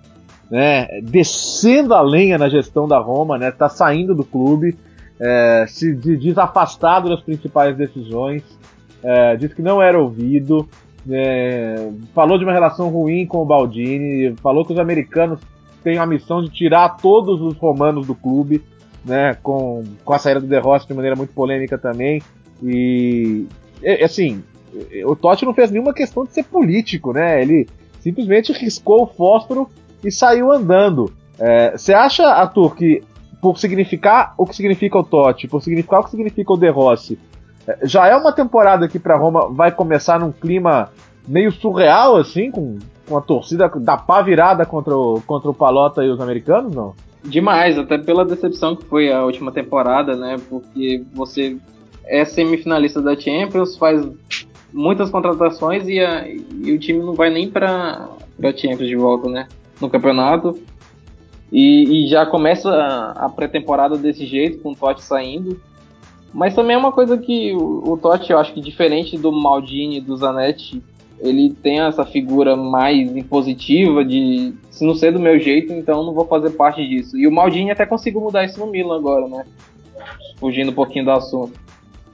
[0.51, 4.77] né, descendo a lenha na gestão da Roma, né, tá saindo do clube,
[5.21, 8.43] é, se diz afastado das principais decisões,
[9.03, 10.69] é, que não era ouvido,
[11.11, 15.41] é, falou de uma relação ruim com o Baldini, falou que os americanos
[15.83, 18.63] têm a missão de tirar todos os romanos do clube,
[19.05, 22.23] né, com, com a saída do De Rossi de maneira muito polêmica também.
[22.63, 23.47] E,
[24.03, 24.43] assim,
[25.07, 27.41] o Totti não fez nenhuma questão de ser político, né?
[27.41, 27.69] Ele
[28.01, 29.69] simplesmente riscou o fósforo
[30.05, 31.13] e saiu andando.
[31.73, 33.03] Você é, acha, Arthur, que
[33.41, 37.19] por significar o que significa o Totti, por significar o que significa o De Rossi,
[37.67, 40.91] é, já é uma temporada que para Roma vai começar num clima
[41.27, 46.05] meio surreal, assim, com, com a torcida da pá virada contra o, contra o Palota
[46.05, 46.95] e os americanos, não?
[47.25, 50.37] Demais, até pela decepção que foi a última temporada, né?
[50.49, 51.57] Porque você
[52.05, 54.07] é semifinalista da Champions, faz
[54.73, 58.09] muitas contratações e, a, e o time não vai nem para
[58.43, 59.49] a Champions de volta, né?
[59.81, 60.59] No campeonato.
[61.51, 65.61] E, e já começa a, a pré-temporada desse jeito, com o Totti saindo.
[66.33, 69.99] Mas também é uma coisa que o, o Totti, eu acho que diferente do Maldini
[69.99, 70.83] e do Zanetti,
[71.21, 76.15] ele tem essa figura mais impositiva de se não ser do meu jeito, então não
[76.15, 77.17] vou fazer parte disso.
[77.19, 79.45] E o Maldini até conseguiu mudar isso no Milan agora, né?
[80.39, 81.59] Fugindo um pouquinho do assunto.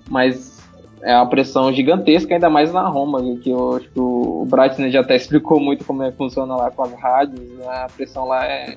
[0.08, 0.62] Mas
[1.02, 5.00] é uma pressão gigantesca, ainda mais na Roma, que eu acho que o Bratner já
[5.00, 7.66] até explicou muito como é que funciona lá com as rádios, né?
[7.66, 8.74] a pressão lá é,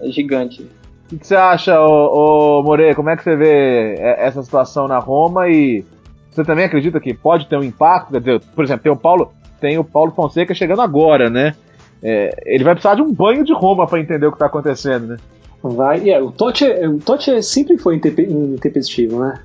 [0.00, 0.68] é gigante.
[1.10, 2.94] O que, você acha, ô, ô More?
[2.94, 5.84] Como é que você vê essa situação na Roma e
[6.30, 8.12] você também acredita que pode ter um impacto?
[8.12, 11.54] Quer dizer, por exemplo, tem o Paulo, tem o Paulo Fonseca chegando agora, né?
[12.02, 15.08] É, ele vai precisar de um banho de Roma para entender o que está acontecendo,
[15.08, 15.16] né?
[15.62, 19.40] Vai, é, o Totti, o Totti sempre foi intempestivo, né?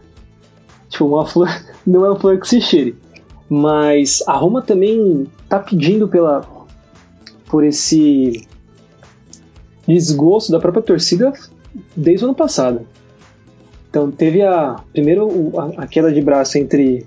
[0.89, 1.49] Tipo, uma flor
[1.85, 2.95] não é uma flor que se cheire.
[3.49, 6.45] Mas a Roma também tá pedindo pela
[7.47, 8.47] por esse
[9.87, 11.33] desgosto da própria torcida
[11.95, 12.87] desde o ano passado.
[13.93, 17.05] Então teve a primeiro a, a queda de braço entre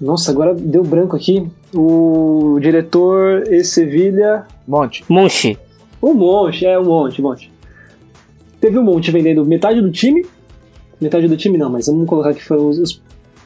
[0.00, 1.48] nossa, agora deu branco aqui.
[1.72, 4.44] O diretor e Sevilha.
[4.66, 5.04] Monte.
[5.08, 5.56] Monte.
[6.02, 7.52] O Monte, é o Monte, Monte.
[8.60, 10.26] Teve o Monte vendendo metade do time.
[11.00, 13.00] Metade do time não, mas vamos colocar que foram os,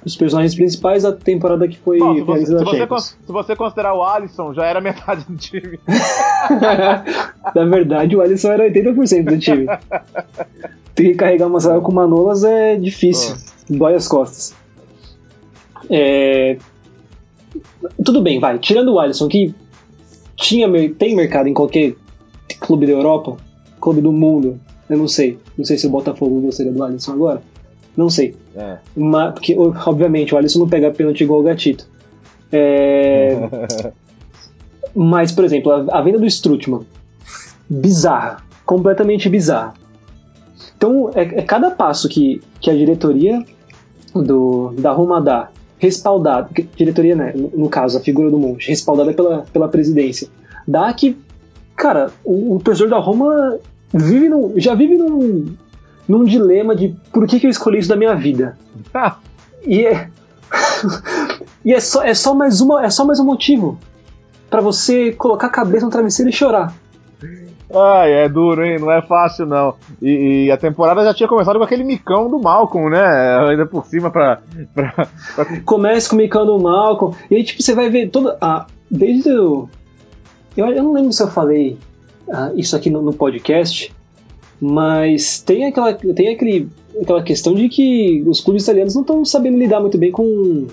[0.06, 3.94] os personagens principais da temporada que foi Bom, se, você, se, você, se você considerar
[3.94, 5.78] o Alisson, já era metade do time.
[7.54, 9.66] Na verdade, o Alisson era 80% do time.
[10.94, 13.34] Tem que carregar uma saia com manolas é difícil.
[13.70, 13.76] Oh.
[13.76, 14.54] Dói as costas.
[15.90, 16.56] É...
[18.04, 18.58] Tudo bem, vai.
[18.58, 19.54] Tirando o Alisson, que
[20.36, 21.94] tinha, tem mercado em qualquer
[22.60, 23.36] clube da Europa,
[23.80, 25.38] clube do mundo, eu não sei.
[25.56, 27.42] Não sei se o Botafogo gostaria do Alisson agora.
[27.96, 28.36] Não sei.
[28.56, 28.78] É.
[28.96, 31.88] Mas, porque, obviamente, o Alisson não pega pênalti igual o Gatito.
[32.52, 33.36] É...
[34.94, 36.82] Mas, por exemplo, a, a venda do Strutman.
[37.68, 38.42] Bizarra.
[38.64, 39.74] Completamente bizarra.
[40.84, 43.42] Então, é, é, cada passo que, que a diretoria
[44.14, 49.46] do, da Roma dá respaldada, diretoria, né, no, caso, a figura do Monte, respaldada pela,
[49.50, 50.28] pela presidência,
[50.68, 51.16] dá que,
[51.74, 53.58] cara, o, o torcedor da Roma
[53.94, 55.54] vive num, já vive num,
[56.06, 58.58] num dilema de por que, que eu escolhi isso da minha vida.
[58.92, 59.16] Ah.
[59.66, 60.10] E é,
[61.64, 63.78] e é só, é só mais uma, é só mais um motivo
[64.50, 66.74] para você colocar a cabeça no travesseiro e chorar.
[67.72, 68.78] Ai, é duro, hein?
[68.78, 69.74] Não é fácil, não.
[70.00, 73.04] E, e, a temporada já tinha começado com aquele micão do Malcolm, né?
[73.48, 74.40] Ainda por cima pra.
[74.74, 75.60] pra, pra...
[75.64, 77.16] Começa com o micão do Malcolm.
[77.30, 78.36] E aí, tipo, você vai ver toda.
[78.40, 79.68] Ah, desde o.
[80.56, 81.78] Eu, eu não lembro se eu falei
[82.30, 83.92] ah, isso aqui no, no, podcast,
[84.60, 86.68] mas tem aquela, tem aquele,
[87.00, 90.66] aquela questão de que os clubes italianos não estão sabendo lidar muito bem com,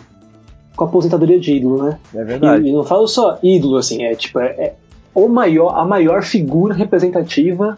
[0.75, 1.99] com a aposentadoria de ídolo, né?
[2.13, 2.65] É verdade.
[2.65, 4.75] E, e não falo só ídolo, assim, é tipo, é, é
[5.13, 7.77] o maior, a maior figura representativa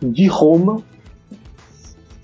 [0.00, 0.82] de Roma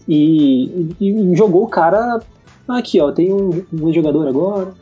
[0.08, 2.20] e, e, e jogou o cara
[2.68, 4.72] aqui, ó, tem um, um jogador agora.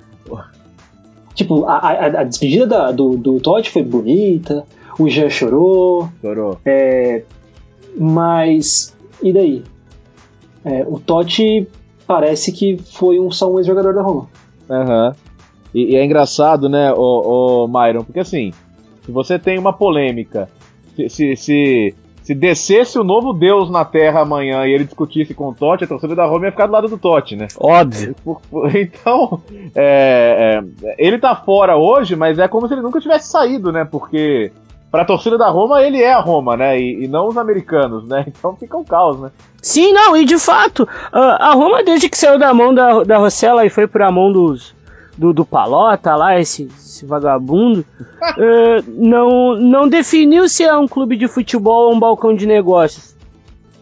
[1.34, 4.64] Tipo, a, a, a despedida da, do, do Todd foi bonita,
[4.98, 6.08] o Jean chorou.
[6.20, 6.58] Chorou.
[6.64, 7.24] É,
[7.98, 9.64] mas, e daí?
[10.64, 11.68] É, o Totti
[12.06, 14.28] parece que foi um, só um ex-jogador da Roma.
[14.70, 15.08] Aham.
[15.08, 15.14] Uhum.
[15.74, 18.52] E, e, é engraçado, né, o, o Myron, porque assim,
[19.04, 20.48] se você tem uma polêmica,
[20.96, 25.48] se, se, se, se, descesse o novo Deus na Terra amanhã e ele discutisse com
[25.48, 27.48] o Totti, a torcida da Roma ia ficar do lado do Totti, né?
[27.58, 28.14] Óbvio.
[28.74, 29.42] Então,
[29.74, 33.84] é, é, ele tá fora hoje, mas é como se ele nunca tivesse saído, né?
[33.84, 34.50] Porque
[34.90, 36.78] pra torcida da Roma, ele é a Roma, né?
[36.78, 38.24] E, e não os americanos, né?
[38.38, 39.30] Então fica um caos, né?
[39.60, 43.66] Sim, não, e de fato, a Roma, desde que saiu da mão da, da Rossella
[43.66, 44.74] e foi pra mão dos,
[45.16, 51.16] do, do Palota lá, esse, esse vagabundo, uh, não, não definiu se é um clube
[51.16, 53.14] de futebol ou um balcão de negócios.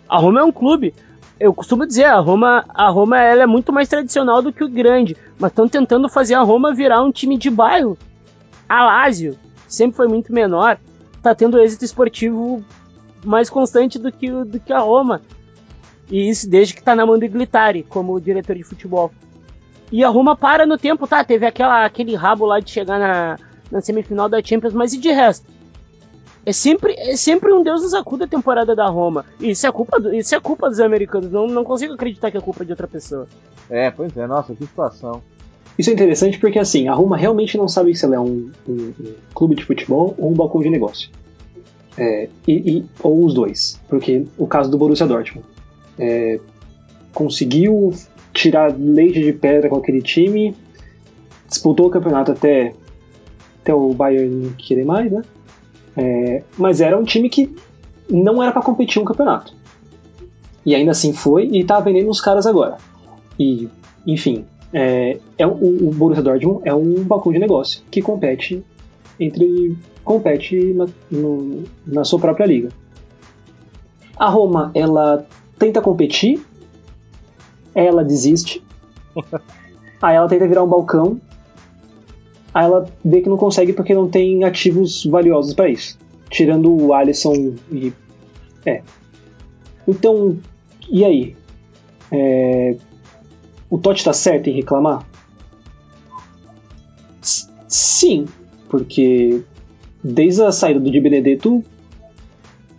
[0.09, 0.95] A Roma é um clube.
[1.41, 4.69] Eu costumo dizer, a Roma, a Roma ela é muito mais tradicional do que o
[4.69, 7.97] grande, mas estão tentando fazer a Roma virar um time de bairro.
[8.69, 10.79] A Lazio sempre foi muito menor,
[11.23, 12.63] tá tendo êxito esportivo
[13.25, 15.21] mais constante do que, do que a Roma.
[16.11, 19.11] E isso desde que tá na mão do Glitari como diretor de futebol.
[19.93, 21.23] E a Roma para no tempo, tá?
[21.23, 23.39] Teve aquela, aquele rabo lá de chegar na,
[23.71, 25.47] na semifinal da Champions, mas e de resto?
[26.45, 29.25] É sempre, é sempre um Deus nos acuda a temporada da Roma.
[29.39, 31.31] E isso é culpa, do, isso é culpa dos americanos.
[31.31, 33.29] Não, não consigo acreditar que é culpa de outra pessoa.
[33.69, 35.23] É, pois é, nossa, que situação.
[35.79, 38.73] Isso é interessante porque, assim, a Roma realmente não sabe se ela é um, um,
[38.73, 41.11] um clube de futebol ou um balcão de negócio.
[41.99, 43.81] É, e, e, ou os dois.
[43.89, 45.47] Porque o caso do Borussia Dortmund.
[45.99, 46.41] É,
[47.13, 47.93] conseguiu
[48.33, 50.55] tirar leite de pedra com aquele time,
[51.49, 52.75] disputou o campeonato até,
[53.61, 55.23] até o Bayern querer mais, né?
[55.97, 57.55] É, mas era um time que
[58.09, 59.55] não era para competir um campeonato.
[60.65, 62.77] E ainda assim foi e tá vendendo os caras agora.
[63.39, 63.69] E,
[64.07, 68.63] enfim, é, é o, o Borussia Dortmund é um balcão de negócio que compete
[69.19, 72.71] entre compete na, no, na sua própria liga.
[74.17, 75.27] A Roma ela
[75.59, 76.45] tenta competir,
[77.75, 78.63] ela desiste,
[80.01, 81.21] aí ela tenta virar um balcão,
[82.53, 85.99] aí ela vê que não consegue porque não tem ativos valiosos para isso,
[86.31, 87.93] tirando o Alisson e
[88.65, 88.83] é.
[89.87, 90.39] Então,
[90.89, 91.37] e aí?
[92.11, 92.77] É,
[93.69, 95.07] o Totti tá certo em reclamar?
[97.23, 98.27] S sim,
[98.69, 99.43] porque
[100.05, 101.65] desde a saída do Di Benedetto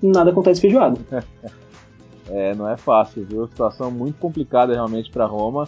[0.01, 0.99] nada acontece feijoado.
[2.29, 3.47] É, não é fácil, viu?
[3.47, 5.67] Situação muito complicada realmente para Roma.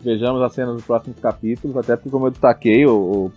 [0.00, 3.32] Vejamos as cenas dos próximos capítulos, até porque, como eu destaquei, o, o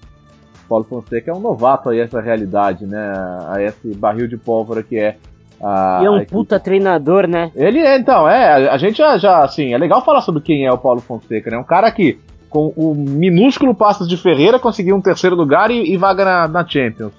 [0.68, 3.12] Paulo Fonseca é um novato aí a essa realidade, né?
[3.48, 5.18] A esse barril de pólvora que é
[5.62, 7.52] a, e é um puta treinador, né?
[7.56, 8.70] Ele é, então, é.
[8.70, 11.52] A, a gente já, já, assim, é legal falar sobre quem é o Paulo Fonseca,
[11.52, 11.58] né?
[11.58, 12.18] Um cara que,
[12.50, 16.68] com o minúsculo Passos de Ferreira, conseguiu um terceiro lugar e, e vaga na, na
[16.68, 17.14] Champions.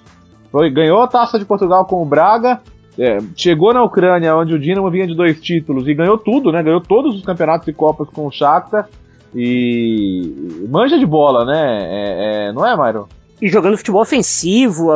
[0.51, 2.59] Foi, ganhou a taça de Portugal com o Braga,
[3.01, 6.61] é, chegou na Ucrânia, onde o Dinamo vinha de dois títulos e ganhou tudo, né?
[6.61, 8.87] Ganhou todos os campeonatos e copas com o Shakhtar
[9.33, 11.79] e manja de bola, né?
[11.81, 13.07] É, é, não é, Myron?
[13.41, 14.91] E jogando futebol ofensivo,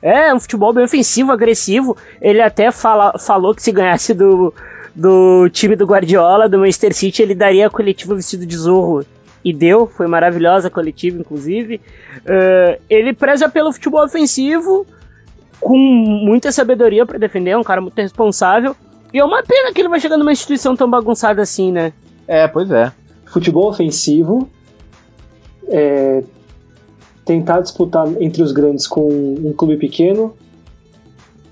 [0.00, 1.96] é um futebol bem ofensivo, agressivo.
[2.22, 4.54] Ele até fala, falou que se ganhasse do,
[4.94, 9.04] do time do Guardiola, do Manchester City, ele daria a coletiva vestido de zorro.
[9.44, 11.80] E deu, foi maravilhosa a coletiva, inclusive.
[12.18, 14.86] Uh, ele preza pelo futebol ofensivo,
[15.60, 18.76] com muita sabedoria para defender, é um cara muito responsável.
[19.12, 21.92] E é uma pena que ele vai chegar numa instituição tão bagunçada assim, né?
[22.26, 22.92] É, pois é.
[23.24, 24.48] Futebol ofensivo,
[25.68, 26.22] é,
[27.24, 30.34] tentar disputar entre os grandes com um clube pequeno.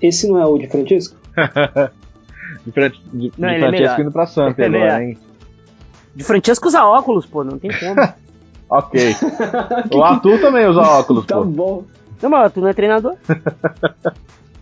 [0.01, 1.15] Esse não é o de Francisco?
[2.65, 5.17] de, Fran de, não, de é Francesco é indo pra Santa agora, é hein?
[6.15, 7.95] De Francesco usa óculos, pô, não tem como.
[8.69, 9.15] ok.
[9.93, 11.41] o Arthur também usa óculos, tá pô.
[11.41, 11.83] Tá bom.
[12.21, 13.15] Não, mas tu não é treinador?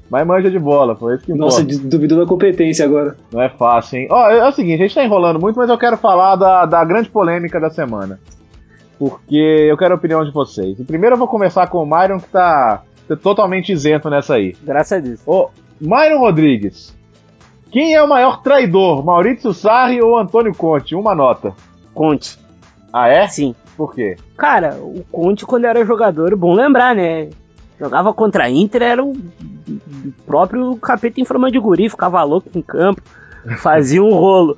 [0.10, 3.16] Mas manja de bola, foi isso que Nossa, duvidou da competência agora.
[3.32, 4.08] Não é fácil, hein?
[4.12, 6.86] Ó, é o seguinte, a gente tá enrolando muito, mas eu quero falar da, da
[6.86, 8.20] grande polêmica da semana.
[9.00, 10.80] Porque eu quero a opinião de vocês.
[10.80, 12.84] E primeiro eu vou começar com o Myron, que tá
[13.22, 14.56] totalmente isento nessa aí.
[14.64, 15.22] Graças a Deus.
[15.26, 15.50] Ô,
[15.82, 16.96] Myron Rodrigues.
[17.72, 20.96] Quem é o maior traidor, Maurício Sarri ou Antônio Conte?
[20.96, 21.54] Uma nota.
[21.94, 22.40] Conte.
[22.94, 23.28] Ah, é?
[23.28, 23.54] Sim.
[23.76, 24.16] Por quê?
[24.38, 27.30] Cara, o Conte, quando era jogador, bom lembrar, né?
[27.80, 29.14] Jogava contra a Inter, era o
[30.26, 33.02] próprio capeta em forma de guri, ficava louco em campo,
[33.58, 34.58] fazia um rolo.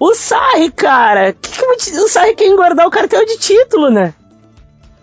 [0.00, 4.14] O Sarri, cara, que que o Sarri quer engordar o cartel de título, né?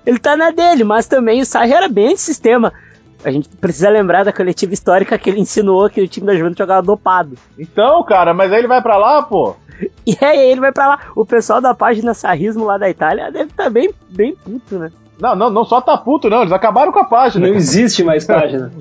[0.05, 2.71] Ele tá na dele, mas também o Sarri era bem de sistema.
[3.23, 6.59] A gente precisa lembrar da coletiva histórica que ele ensinou que o time da Juventus
[6.59, 7.35] jogava dopado.
[7.57, 9.55] Então, cara, mas aí ele vai para lá, pô.
[10.07, 10.99] E aí ele vai para lá.
[11.15, 14.91] O pessoal da página Sarrismo lá da Itália deve estar tá bem, bem puto, né?
[15.19, 16.41] Não, não, não só tá puto, não.
[16.41, 17.47] Eles acabaram com a página.
[17.47, 18.71] Não existe mais página.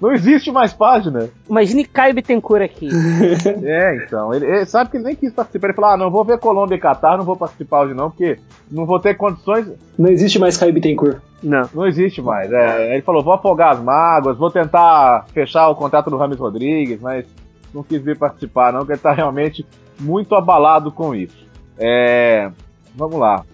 [0.00, 1.28] não existe mais página.
[1.48, 2.88] Imagine Caio Bittencourt aqui.
[3.64, 4.32] é, então.
[4.32, 5.68] Ele, ele, sabe que ele nem quis participar.
[5.68, 8.38] Ele falou: ah, não vou ver Colômbia e Catar, não vou participar hoje não, porque
[8.70, 9.66] não vou ter condições.
[9.98, 11.18] Não existe mais Caio Bittencourt.
[11.42, 11.68] Não.
[11.74, 12.52] Não existe mais.
[12.52, 17.00] É, ele falou: vou afogar as mágoas, vou tentar fechar o contrato do Rames Rodrigues,
[17.00, 17.26] mas
[17.74, 19.66] não quis vir participar, não, porque ele tá realmente
[19.98, 21.46] muito abalado com isso.
[21.78, 22.50] É,
[22.94, 23.44] vamos lá.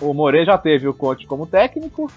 [0.00, 2.10] O More já teve o Conte como técnico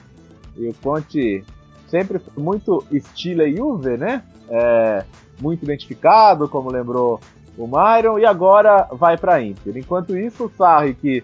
[0.58, 1.44] e o Conte
[1.88, 4.24] sempre foi muito estilo Juve, né?
[4.50, 5.04] É,
[5.40, 7.20] muito identificado, como lembrou
[7.58, 9.78] o Myron, e agora vai para Inter.
[9.78, 11.24] Enquanto isso, o Sarri, que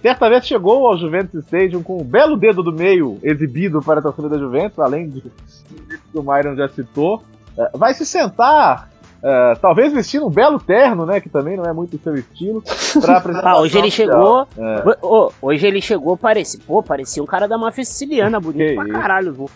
[0.00, 4.02] certa vez chegou ao Juventus Stadium com um belo dedo do meio exibido para a
[4.02, 7.22] torcida da Juventus, além de que o Myron já citou,
[7.56, 8.90] é, vai se sentar
[9.24, 11.18] Uh, talvez vestindo um belo terno, né?
[11.18, 12.62] Que também não é muito o seu estilo.
[13.00, 14.46] Pra apresentar ah, hoje ele chegou.
[14.58, 14.98] É.
[15.00, 16.60] Oh, hoje ele chegou, parecia.
[16.66, 18.92] Pô, parecia um cara da máfia siciliana, bonito que pra isso.
[18.92, 19.48] caralho, vô.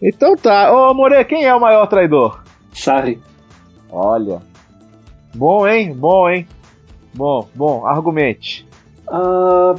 [0.00, 0.72] Então tá.
[0.72, 2.40] Ô, More, quem é o maior traidor?
[2.72, 3.20] Sarri.
[3.90, 4.40] Olha.
[5.34, 5.92] Bom, hein?
[5.92, 6.46] Bom, hein?
[7.12, 8.64] Bom, bom, argumente.
[9.08, 9.76] Uh,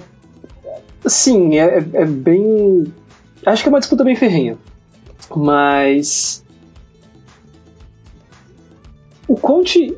[1.06, 2.94] sim, é, é bem.
[3.46, 4.58] Acho que é uma disputa bem ferrenha.
[5.34, 6.44] Mas
[9.28, 9.96] o Conte.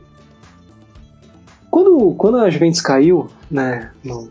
[1.69, 4.30] Quando, quando a Juventus caiu, né, no,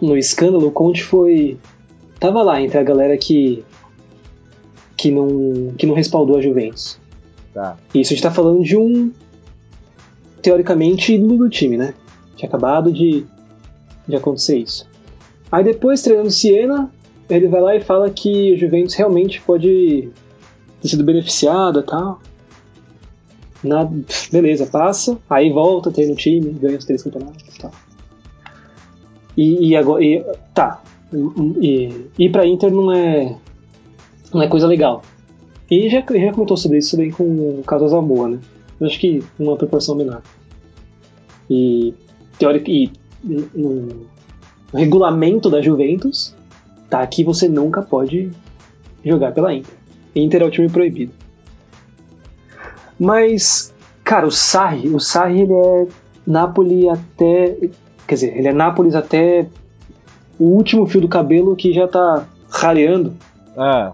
[0.00, 1.58] no escândalo, o Conte foi.
[2.20, 3.64] Tava lá entre a galera que.
[4.96, 6.98] que não, que não respaldou a Juventus.
[7.54, 7.76] Tá.
[7.94, 9.10] Isso a gente tá falando de um.
[10.42, 11.94] teoricamente ídolo do time, né?
[12.36, 13.24] Tinha acabado de,
[14.06, 14.86] de acontecer isso.
[15.50, 16.90] Aí depois, treinando Siena,
[17.28, 20.10] ele vai lá e fala que o Juventus realmente pode
[20.80, 22.20] ter sido beneficiado e tal.
[24.30, 27.72] Beleza, passa, aí volta, treina o time, ganha os três campeonatos tal.
[29.36, 30.04] E, agora.
[30.04, 30.82] E, tá.
[31.60, 33.36] E, ir pra Inter não é.
[34.32, 35.02] não é coisa legal.
[35.70, 38.40] E já, já comentou sobre isso também com o Caso Zamora, né?
[38.80, 40.22] Eu acho que numa proporção menor.
[41.48, 41.94] E,
[42.38, 42.90] teórico, e
[43.22, 44.06] no, no
[44.72, 46.34] regulamento da Juventus,
[46.90, 48.30] tá que você nunca pode
[49.04, 49.74] jogar pela Inter.
[50.14, 51.12] Inter é o time proibido.
[52.98, 53.72] Mas,
[54.02, 55.86] cara, o Sarri, o Sarri ele é
[56.26, 57.56] Napoli até.
[58.06, 59.46] Quer dizer, ele é Nápoles até
[60.38, 63.14] o último fio do cabelo que já tá rareando.
[63.56, 63.92] Ah.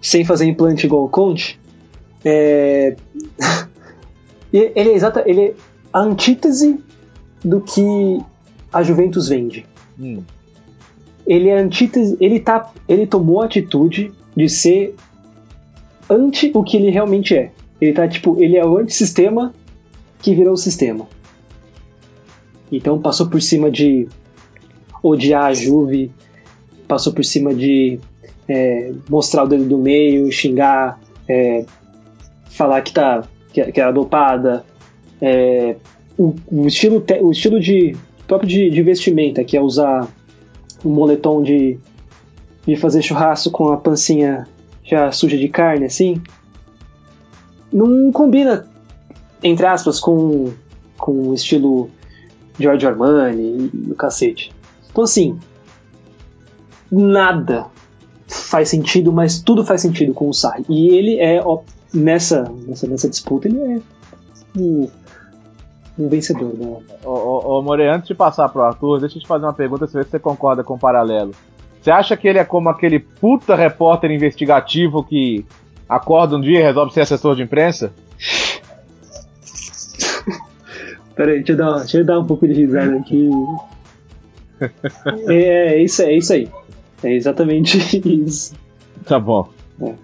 [0.00, 1.58] Sem fazer implante igual o Conte.
[2.24, 2.96] É...
[4.52, 5.54] ele é exata, ele é
[5.92, 6.78] a antítese
[7.44, 8.20] do que
[8.72, 9.66] a Juventus vende.
[9.98, 10.22] Hum.
[11.26, 14.94] Ele é antítese, ele tá, ele tomou a atitude de ser
[16.08, 17.50] anti o que ele realmente é.
[17.80, 19.54] Ele tá tipo, ele é o antissistema
[20.20, 21.06] que virou o sistema.
[22.70, 24.08] Então passou por cima de
[25.02, 26.10] odiar a Juve,
[26.88, 27.98] passou por cima de
[28.48, 31.64] é, mostrar o dedo do meio, xingar, é,
[32.50, 34.64] falar que tá que, que era dopada,
[35.20, 35.76] é,
[36.18, 37.96] o, o, estilo o estilo de
[38.26, 40.08] próprio de, de, vestimenta que é usar
[40.84, 41.78] um moletom de
[42.66, 44.46] de fazer churrasco com a pancinha
[44.82, 46.20] já suja de carne assim
[47.72, 48.66] não combina,
[49.42, 50.52] entre aspas, com,
[50.96, 51.90] com o estilo
[52.58, 54.52] George Armani e o cacete.
[54.90, 55.38] Então, assim,
[56.90, 57.66] nada
[58.28, 60.64] faz sentido, mas tudo faz sentido com o Sarri.
[60.68, 61.60] E ele é, ó,
[61.92, 63.80] nessa, nessa, nessa disputa, ele é
[64.56, 64.90] o,
[65.98, 66.54] o vencedor.
[66.54, 66.78] Né?
[67.04, 69.86] Ô, ô, ô More, antes de passar pro Arthur, deixa eu te fazer uma pergunta,
[69.86, 71.32] se você concorda com o paralelo.
[71.80, 75.46] Você acha que ele é como aquele puta repórter investigativo que
[75.88, 77.92] acorda um dia e resolve ser assessor de imprensa?
[81.14, 83.30] Peraí, deixa eu, dar, deixa eu dar um pouco de risada aqui.
[85.28, 86.48] é, é, isso, é isso aí.
[87.02, 88.54] É exatamente isso.
[89.06, 89.48] Tá bom.
[89.80, 89.94] É.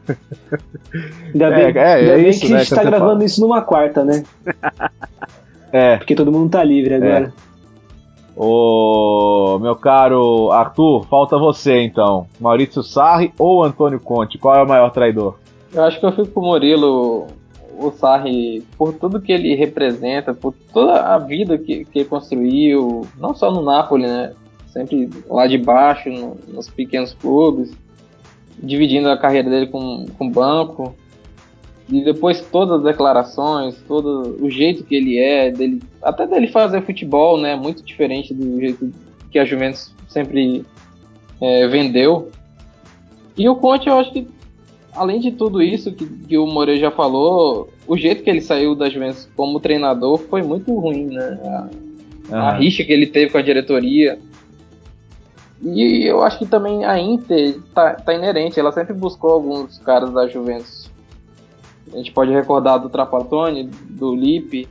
[1.33, 3.24] Ainda bem, é, é, ainda é bem isso, que a né, gente tá gravando fala.
[3.24, 4.24] isso numa quarta, né?
[5.74, 5.97] É.
[5.97, 7.33] Porque todo mundo tá livre agora.
[7.35, 7.53] É.
[8.37, 12.26] Ô, meu caro Arthur, falta você então.
[12.39, 14.37] Maurício Sarri ou Antônio Conte?
[14.37, 15.39] Qual é o maior traidor?
[15.73, 17.29] Eu acho que eu fico com o Murilo,
[17.79, 23.07] o Sarri, por tudo que ele representa, por toda a vida que, que ele construiu,
[23.18, 24.35] não só no Napoli, né?
[24.66, 27.73] Sempre lá de baixo, no, nos pequenos clubes,
[28.62, 30.95] dividindo a carreira dele com, com o banco.
[31.89, 36.83] E depois todas as declarações, todo o jeito que ele é, dele, até dele fazer
[36.83, 37.57] futebol, né?
[37.57, 38.93] Muito diferente do jeito
[39.31, 40.64] que a Juventus sempre
[41.41, 42.31] é, vendeu.
[43.37, 44.29] E o Conte, eu acho que
[44.95, 48.74] além de tudo isso que, que o Moreira já falou, o jeito que ele saiu
[48.74, 51.40] das Juventus como treinador foi muito ruim, né?
[51.43, 51.68] A,
[52.30, 52.36] uhum.
[52.36, 54.18] a, rixa que ele teve com a diretoria.
[55.62, 60.12] E eu acho que também a Inter tá, tá inerente, ela sempre buscou alguns caras
[60.12, 60.90] da Juventus.
[61.93, 64.68] A gente pode recordar do Trapattoni, do Lipe,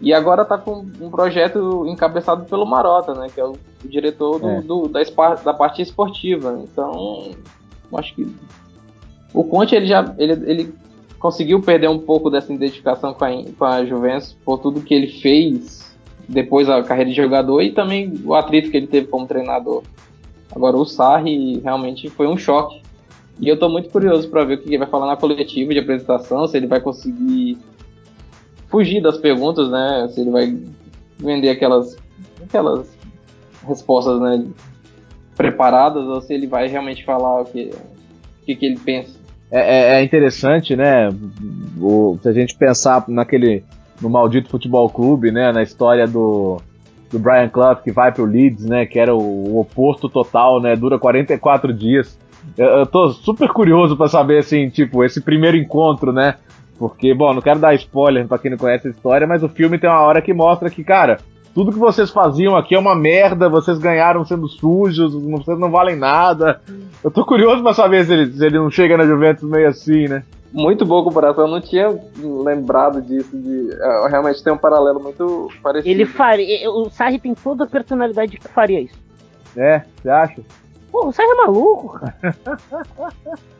[0.00, 3.28] e agora tá com um projeto encabeçado pelo Marota, né?
[3.32, 4.60] Que é o, o diretor do, é.
[4.60, 5.02] do da,
[5.36, 6.60] da parte esportiva.
[6.62, 7.30] Então,
[7.94, 8.26] acho que
[9.36, 10.74] o Conte ele já ele, ele
[11.18, 15.08] conseguiu perder um pouco dessa identificação com a, com a Juventus por tudo que ele
[15.08, 15.94] fez
[16.28, 19.82] depois da carreira de jogador e também o atrito que ele teve como treinador.
[20.54, 22.80] Agora o Sarri realmente foi um choque
[23.38, 25.80] E eu tô muito curioso para ver o que ele vai falar na coletiva de
[25.80, 27.58] apresentação, se ele vai conseguir
[28.68, 30.08] fugir das perguntas, né?
[30.08, 30.58] Se ele vai
[31.18, 31.96] vender aquelas,
[32.42, 32.96] aquelas
[33.66, 34.46] respostas, né?
[35.36, 37.70] Preparadas, ou se ele vai realmente falar o que,
[38.42, 39.15] o que, que ele pensa.
[39.50, 41.08] É, é, é interessante, né?
[41.80, 43.64] O, se a gente pensar naquele
[44.00, 45.52] no maldito futebol clube, né?
[45.52, 46.60] Na história do,
[47.10, 48.86] do Brian Clough que vai pro Leeds, né?
[48.86, 50.74] Que era o, o oposto total, né?
[50.76, 52.18] Dura 44 dias.
[52.56, 56.34] Eu, eu tô super curioso para saber, assim, tipo, esse primeiro encontro, né?
[56.78, 59.78] Porque, bom, não quero dar spoiler para quem não conhece a história, mas o filme
[59.78, 61.18] tem uma hora que mostra que, cara,
[61.56, 65.96] tudo que vocês faziam aqui é uma merda, vocês ganharam sendo sujos, vocês não valem
[65.96, 66.60] nada.
[67.02, 70.06] Eu tô curioso pra saber se ele, se ele não chega na Juventus meio assim,
[70.06, 70.22] né?
[70.52, 71.98] Muito boa comparação, eu não tinha
[72.44, 73.34] lembrado disso.
[73.34, 75.88] De, uh, realmente tem um paralelo muito parecido.
[75.88, 76.70] Ele faria.
[76.70, 78.98] O Sarri tem toda a personalidade que faria isso.
[79.56, 80.42] É, você acha?
[80.92, 82.36] Pô, o Sarri é maluco, cara.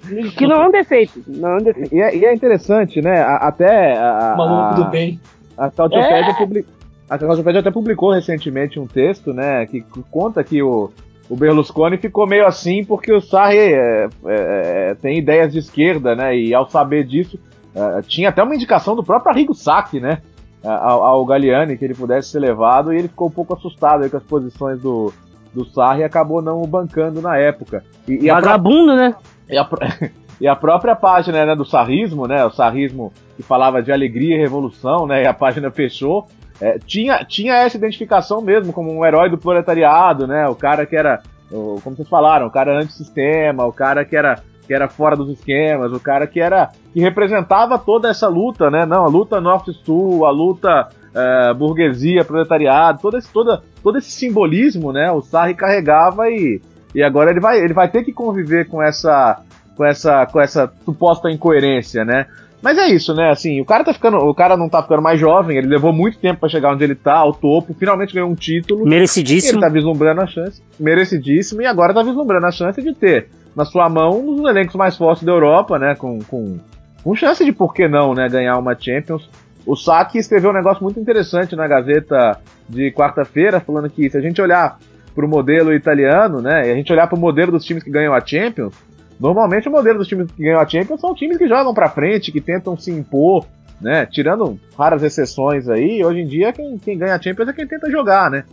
[0.37, 1.25] que não é um defeito.
[1.27, 1.95] Não é um defeito.
[1.95, 3.23] E, é, e é interessante, né?
[3.23, 3.97] Até.
[3.97, 5.19] A, a, Maluco do bem.
[5.57, 6.35] A Tautiopédia é.
[6.35, 6.76] publicou.
[7.09, 9.65] A Tautiopédia até publicou recentemente um texto, né?
[9.67, 10.91] Que conta que o,
[11.29, 16.37] o Berlusconi ficou meio assim porque o Sarri é, é, tem ideias de esquerda, né?
[16.37, 17.39] E ao saber disso,
[17.75, 20.21] é, tinha até uma indicação do próprio Arrigo Sacchi, né?
[20.65, 24.17] Ao, ao Galliani, que ele pudesse ser levado, e ele ficou um pouco assustado com
[24.17, 25.13] as posições do,
[25.55, 27.85] do Sarri e acabou não o bancando na época.
[28.09, 29.15] E, e Vagabundo, a, né?
[29.49, 29.69] E a,
[30.41, 32.45] e a própria página né, do sarrismo, né?
[32.45, 35.23] O sarrismo que falava de alegria e revolução, né?
[35.23, 36.27] E a página fechou.
[36.61, 40.49] É, tinha, tinha essa identificação mesmo como um herói do proletariado, né?
[40.49, 44.73] O cara que era, como vocês falaram, o cara antissistema, o cara que era, que
[44.73, 48.87] era fora dos esquemas, o cara que era que representava toda essa luta, né?
[48.87, 54.93] Não, a luta norte-sul, a luta é, burguesia, proletariado, todo esse, toda, todo esse simbolismo,
[54.93, 55.11] né?
[55.13, 56.61] O Sarri carregava e,
[56.95, 59.43] e agora ele vai, ele vai ter que conviver com essa,
[59.77, 62.27] com essa, com essa suposta incoerência, né?
[62.67, 63.31] Mas é isso, né?
[63.31, 64.17] Assim, o cara tá ficando.
[64.17, 66.97] O cara não tá ficando mais jovem, ele levou muito tempo para chegar onde ele
[66.97, 68.85] tá, ao topo, finalmente ganhou um título.
[68.85, 69.53] Merecidíssimo.
[69.53, 70.61] Ele tá vislumbrando a chance.
[70.77, 74.75] Merecidíssimo, e agora tá vislumbrando a chance de ter na sua mão um dos elencos
[74.75, 75.95] mais fortes da Europa, né?
[75.95, 76.59] Com, com,
[77.05, 78.29] com chance de por que não, né?
[78.29, 79.31] Ganhar uma Champions.
[79.65, 84.21] O Saki escreveu um negócio muito interessante na Gazeta de quarta-feira, falando que se a
[84.21, 84.77] gente olhar
[85.15, 86.67] pro modelo italiano, né?
[86.67, 88.75] E a gente olhar pro modelo dos times que ganham a Champions,
[89.19, 92.33] Normalmente o modelo dos times que ganham a Champions são times que jogam para frente,
[92.33, 93.47] que tentam se impor,
[93.81, 94.07] né?
[94.07, 97.91] Tirando raras exceções aí, hoje em dia quem, quem ganha a Champions é quem tenta
[97.91, 98.45] jogar, né?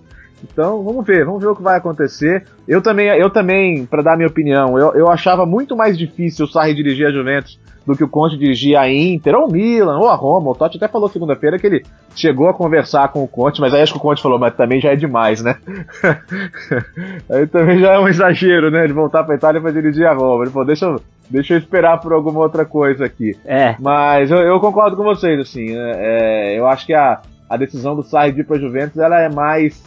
[0.44, 2.46] Então, vamos ver, vamos ver o que vai acontecer.
[2.68, 6.48] Eu também, eu também, para dar minha opinião, eu, eu achava muito mais difícil o
[6.48, 10.16] Sarri dirigir a Juventus do que o Conte dirigia a Inter, ou Milan, ou a
[10.16, 10.52] Roma.
[10.52, 11.86] O Totti até falou segunda-feira que ele
[12.16, 14.80] chegou a conversar com o Conte, mas aí acho que o Conte falou, mas também
[14.80, 15.58] já é demais, né?
[17.30, 18.88] aí também já é um exagero, né?
[18.88, 20.44] De voltar pra Itália pra dirigir a Roma.
[20.44, 23.36] Ele falou, deixa eu, deixa eu esperar por alguma outra coisa aqui.
[23.46, 23.76] É.
[23.80, 25.76] Mas eu, eu concordo com vocês, assim.
[25.76, 29.20] É, é, eu acho que a, a decisão do Sarri de ir pra Juventus ela
[29.20, 29.84] é mais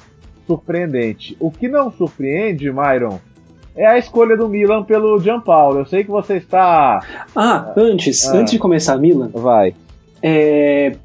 [0.46, 1.36] surpreendente.
[1.40, 3.18] O que não surpreende, Myron,
[3.74, 5.80] é a escolha do Milan pelo Gianpaolo.
[5.80, 7.00] Eu sei que você está.
[7.34, 9.30] Ah, antes, ah, antes de começar, Milan.
[9.32, 9.74] Vai.
[10.22, 10.96] É...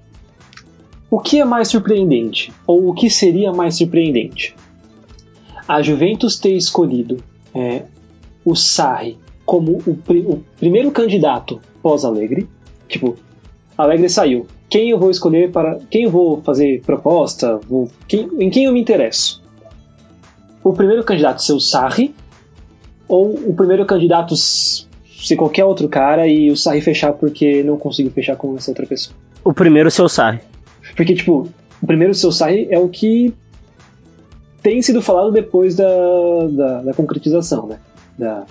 [1.09, 2.53] O que é mais surpreendente?
[2.65, 4.55] Ou o que seria mais surpreendente?
[5.67, 7.17] A Juventus ter escolhido
[7.53, 7.83] é,
[8.45, 12.47] o Sarri como o, o primeiro candidato pós-Alegre.
[12.87, 13.17] Tipo,
[13.77, 14.47] Alegre saiu.
[14.71, 15.79] Quem eu vou escolher para.
[15.89, 17.59] Quem eu vou fazer proposta?
[17.67, 19.43] Vou, quem, em quem eu me interesso?
[20.63, 22.15] O primeiro candidato ser o Sarri,
[23.05, 28.13] ou o primeiro candidato ser qualquer outro cara e o Sarri fechar porque não conseguiu
[28.13, 29.13] fechar com essa outra pessoa.
[29.43, 30.39] O primeiro seu Sarri.
[30.95, 31.49] Porque, tipo,
[31.81, 33.33] o primeiro seu Sarri é o que
[34.63, 35.85] tem sido falado depois da,
[36.49, 37.77] da, da concretização, né?
[38.17, 38.45] Da,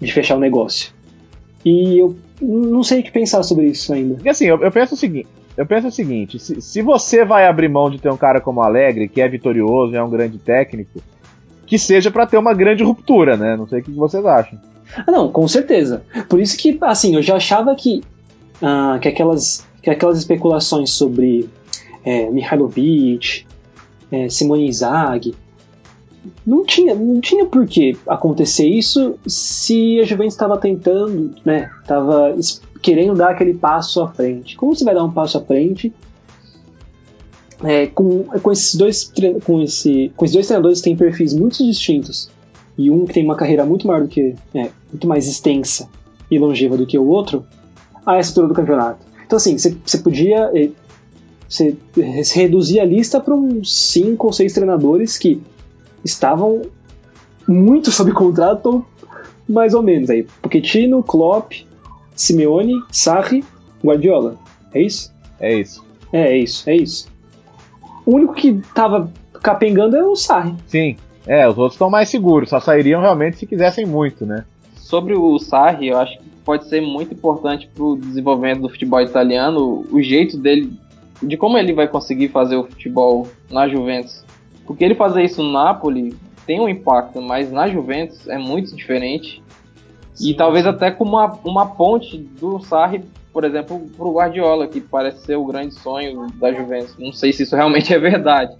[0.00, 0.95] de fechar o negócio.
[1.66, 4.14] E eu não sei o que pensar sobre isso ainda.
[4.14, 5.26] Porque assim, eu, eu penso o seguinte.
[5.56, 8.60] Eu penso o seguinte, se, se você vai abrir mão de ter um cara como
[8.60, 11.02] Alegre, que é vitorioso, é um grande técnico,
[11.66, 13.56] que seja para ter uma grande ruptura, né?
[13.56, 14.60] Não sei o que vocês acham.
[14.98, 16.04] Ah, não, com certeza.
[16.28, 18.04] Por isso que, assim, eu já achava que,
[18.62, 21.48] ah, que, aquelas, que aquelas especulações sobre
[22.04, 23.46] é, Mihailovic,
[24.12, 25.34] é, Simone Inzaghi,
[26.46, 32.36] não tinha, não tinha por que acontecer isso se a Juventus estava tentando, né, estava
[32.82, 34.56] querendo dar aquele passo à frente.
[34.56, 35.92] Como você vai dar um passo à frente
[37.64, 39.12] é, com, com, esses dois,
[39.44, 42.30] com, esse, com esses dois treinadores que têm perfis muito distintos
[42.76, 45.88] e um que tem uma carreira muito maior do que é, muito mais extensa
[46.30, 47.46] e longeva do que o outro,
[48.04, 49.06] a essa altura do campeonato.
[49.24, 50.70] Então assim, você podia é,
[51.48, 51.76] você
[52.34, 55.40] reduzir a lista para uns cinco ou seis treinadores que
[56.06, 56.62] estavam
[57.46, 58.84] muito sob contrato
[59.48, 60.26] mais ou menos aí.
[60.42, 61.52] Pochettino, Klopp,
[62.14, 63.44] Simeone, Sarri,
[63.84, 64.36] Guardiola.
[64.72, 65.12] É isso?
[65.38, 65.84] É isso.
[66.12, 67.08] É, é isso, é isso.
[68.04, 70.54] O único que tava capengando é o Sarri.
[70.66, 70.96] Sim.
[71.26, 74.44] É, os outros estão mais seguros, só sairiam realmente se quisessem muito, né?
[74.76, 79.00] Sobre o Sarri, eu acho que pode ser muito importante para o desenvolvimento do futebol
[79.00, 80.72] italiano o jeito dele,
[81.20, 84.24] de como ele vai conseguir fazer o futebol na Juventus.
[84.66, 89.42] Porque ele fazer isso no Napoli tem um impacto, mas na Juventus é muito diferente.
[90.20, 94.80] E talvez até com uma, uma ponte do Sarri, por exemplo, para o Guardiola, que
[94.80, 96.96] parece ser o grande sonho da Juventus.
[96.98, 98.56] Não sei se isso realmente é verdade.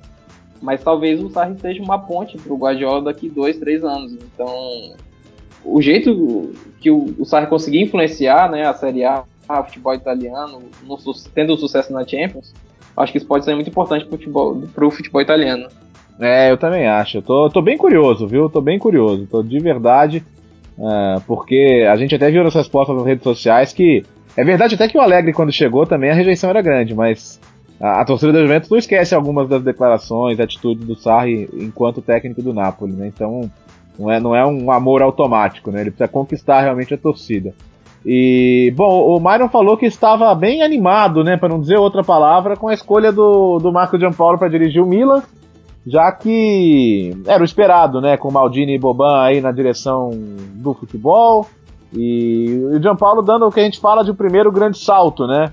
[0.61, 4.13] Mas talvez o Sarri seja uma ponte para o Guardiola daqui dois, três anos.
[4.13, 4.95] Então,
[5.65, 10.63] o jeito que o, o Sarri conseguir influenciar né, a Série A, o futebol italiano,
[10.83, 10.99] no,
[11.35, 12.53] tendo sucesso na Champions,
[12.97, 15.69] acho que isso pode ser muito importante para o futebol, futebol italiano.
[16.21, 17.19] É, eu também acho.
[17.19, 18.49] Eu tô, tô bem curioso, viu?
[18.49, 19.27] Tô bem curioso.
[19.27, 20.25] Tô de verdade.
[20.79, 24.05] Uh, porque a gente até viu nas respostas nas redes sociais que.
[24.37, 27.41] É verdade até que o Alegre, quando chegou, também a rejeição era grande, mas
[27.81, 32.43] a, a torcida da Juventus não esquece algumas das declarações, atitudes do Sarri enquanto técnico
[32.43, 33.07] do Napoli, né?
[33.07, 33.51] Então,
[33.99, 35.81] não é, não é um amor automático, né?
[35.81, 37.55] Ele precisa conquistar realmente a torcida.
[38.05, 42.57] E, bom, o Myron falou que estava bem animado, né, para não dizer outra palavra,
[42.57, 45.25] com a escolha do, do Marco Giampaolo para dirigir o Milan,
[45.87, 50.11] já que era o esperado, né, com Maldini e Boban aí na direção
[50.55, 51.47] do futebol,
[51.93, 55.53] e o Giampaolo dando o que a gente fala de um primeiro grande salto, né,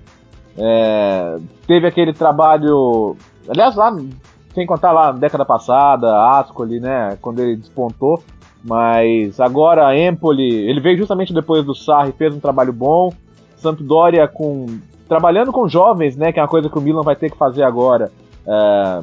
[0.58, 3.16] é, teve aquele trabalho,
[3.48, 3.96] aliás, lá,
[4.54, 8.22] sem contar lá na década passada, Ascoli, né, quando ele despontou,
[8.64, 13.12] mas agora Empoli, ele veio justamente depois do Sarri, fez um trabalho bom.
[13.58, 14.68] Sampdoria com
[15.08, 17.64] trabalhando com jovens, né, que é uma coisa que o Milan vai ter que fazer
[17.64, 18.10] agora.
[18.46, 19.02] É,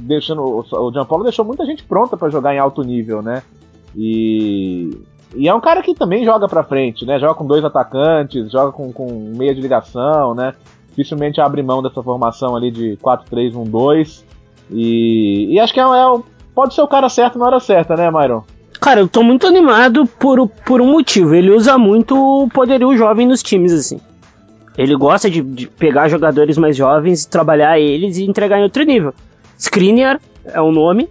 [0.00, 3.42] deixando o Gianpaolo deixou muita gente pronta para jogar em alto nível, né?
[3.96, 4.90] E,
[5.34, 7.18] e é um cara que também joga para frente, né?
[7.18, 10.54] Joga com dois atacantes, joga com, com meia de ligação, né?
[10.90, 14.24] Dificilmente abre mão dessa formação ali de 4-3-1-2.
[14.70, 16.20] E, e acho que é, é,
[16.54, 18.42] pode ser o cara certo na hora certa, né, Myron?
[18.80, 21.34] Cara, eu tô muito animado por, por um motivo.
[21.34, 24.00] Ele usa muito o poderio jovem nos times, assim.
[24.76, 29.14] Ele gosta de, de pegar jogadores mais jovens, trabalhar eles e entregar em outro nível.
[29.58, 31.08] Skriniar é um nome.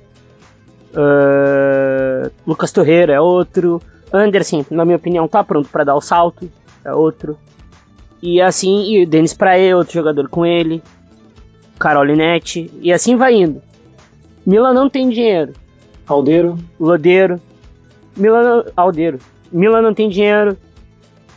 [0.94, 3.82] Uh, Lucas Torreira é outro.
[4.14, 6.50] Anderson, na minha opinião, tá pronto para dar o salto.
[6.84, 7.38] É outro.
[8.22, 10.82] E assim, e o Denis Prae, outro jogador com ele.
[11.80, 12.72] Carolinetti.
[12.82, 13.62] E assim vai indo.
[14.46, 15.54] Milan não tem dinheiro.
[16.08, 16.58] Aldeiro.
[16.80, 17.42] Lodeiro.
[18.16, 19.20] Milan Aldeiro.
[19.52, 20.56] Milan não tem dinheiro.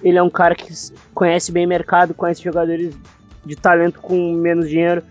[0.02, 0.72] Ele é um cara que
[1.14, 2.96] conhece bem o mercado, conhece jogadores
[3.44, 5.02] de talento com menos dinheiro.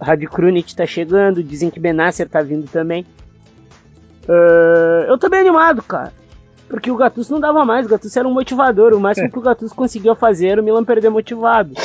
[0.00, 3.04] Rádio Krunic tá chegando, dizem que Benasser tá vindo também.
[4.28, 6.12] Uh, eu tô bem animado, cara.
[6.68, 8.92] Porque o Gattuso não dava mais, o Gattuso era um motivador.
[8.92, 11.72] O máximo que o Gattuso conseguia fazer era o Milan perder motivado.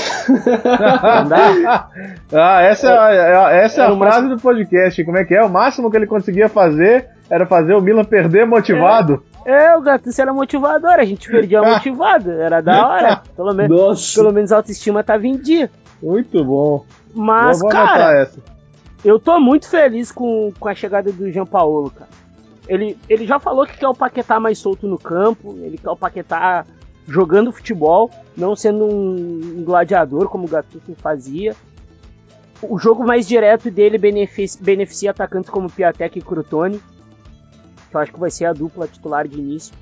[2.33, 5.01] ah, essa é, é essa é a frase do podcast.
[5.05, 5.41] Como é que é?
[5.41, 9.23] O máximo que ele conseguia fazer era fazer o Milan perder motivado.
[9.45, 13.23] É, o Gattuso era motivador, a gente perdia motivado, era da hora.
[13.35, 15.69] Pelo, menos, pelo menos a autoestima tava em dia.
[16.01, 16.85] Muito bom.
[17.13, 18.29] Mas, cara,
[19.03, 22.09] eu tô muito feliz com, com a chegada do Jean Paulo, cara.
[22.67, 25.97] Ele, ele já falou que quer o Paquetá mais solto no campo, ele quer o
[25.97, 26.65] Paquetá
[27.05, 31.55] jogando futebol, não sendo um gladiador como o Gattuso fazia.
[32.61, 36.81] O jogo mais direto dele beneficia, beneficia atacantes como Piatek e Crutoni,
[37.93, 39.73] que eu acho que vai ser a dupla titular de início.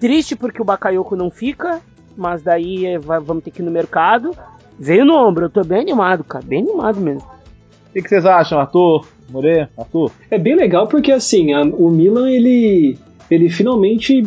[0.00, 1.80] Triste porque o Bakayoko não fica,
[2.16, 4.36] mas daí é, vamos ter que ir no mercado.
[4.78, 7.22] Veio no ombro, eu tô bem animado, cara, bem animado mesmo.
[7.22, 9.06] O que, que vocês acham, Arthur?
[9.30, 10.10] More, Arthur?
[10.30, 12.98] É bem legal porque assim, a, o Milan ele,
[13.30, 14.24] ele finalmente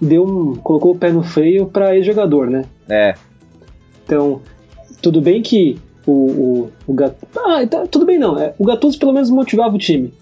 [0.00, 2.64] deu um, colocou o pé no freio para ex-jogador, né?
[2.88, 3.14] É.
[4.04, 4.40] Então,
[5.02, 7.26] tudo bem que o, o, o Gattuso...
[7.36, 8.38] Ah, tá, tudo bem não.
[8.38, 10.12] É, o Gattuso pelo menos motivava o time.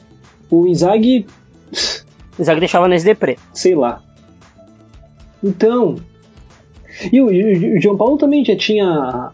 [0.51, 1.27] O Inzaghi...
[2.39, 3.37] O Inzaghi deixava nesse deprê.
[3.53, 4.03] Sei lá.
[5.43, 5.97] Então...
[7.13, 9.31] E o, e o João Paulo também já tinha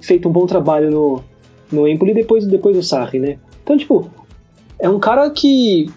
[0.00, 1.22] feito um bom trabalho no,
[1.70, 3.38] no Empoli depois, depois do Sarri, né?
[3.62, 4.10] Então, tipo,
[4.78, 5.90] é um cara que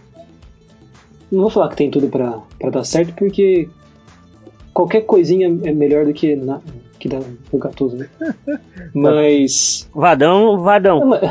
[1.31, 3.69] não vou falar que tem tudo para dar certo, porque
[4.73, 6.59] qualquer coisinha é melhor do que, na,
[6.99, 7.19] que dá
[7.51, 8.09] o Gattuso, né?
[8.93, 9.87] Mas.
[9.93, 11.05] Vadão, vadão.
[11.05, 11.21] Mas,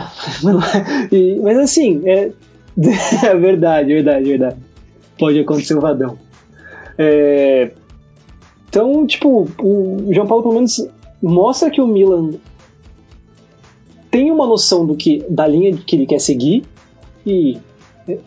[1.42, 2.30] mas assim, é,
[3.26, 4.56] é verdade, verdade, verdade.
[5.18, 6.18] Pode acontecer o vadão.
[6.96, 7.72] É,
[8.68, 10.88] então, tipo, o João Paulo pelo menos
[11.22, 12.32] mostra que o Milan
[14.10, 16.64] tem uma noção do que da linha que ele quer seguir
[17.26, 17.58] e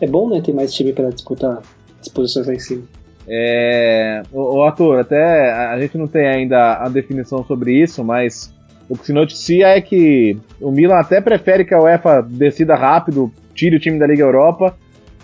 [0.00, 1.62] é bom, né, ter mais time para disputar
[2.00, 2.82] as posições lá em cima.
[3.26, 8.52] É, o, o ator, até a gente não tem ainda a definição sobre isso, mas
[8.88, 13.32] o que se noticia é que o Milan até prefere que a UEFA decida rápido,
[13.54, 14.76] tire o time da Liga Europa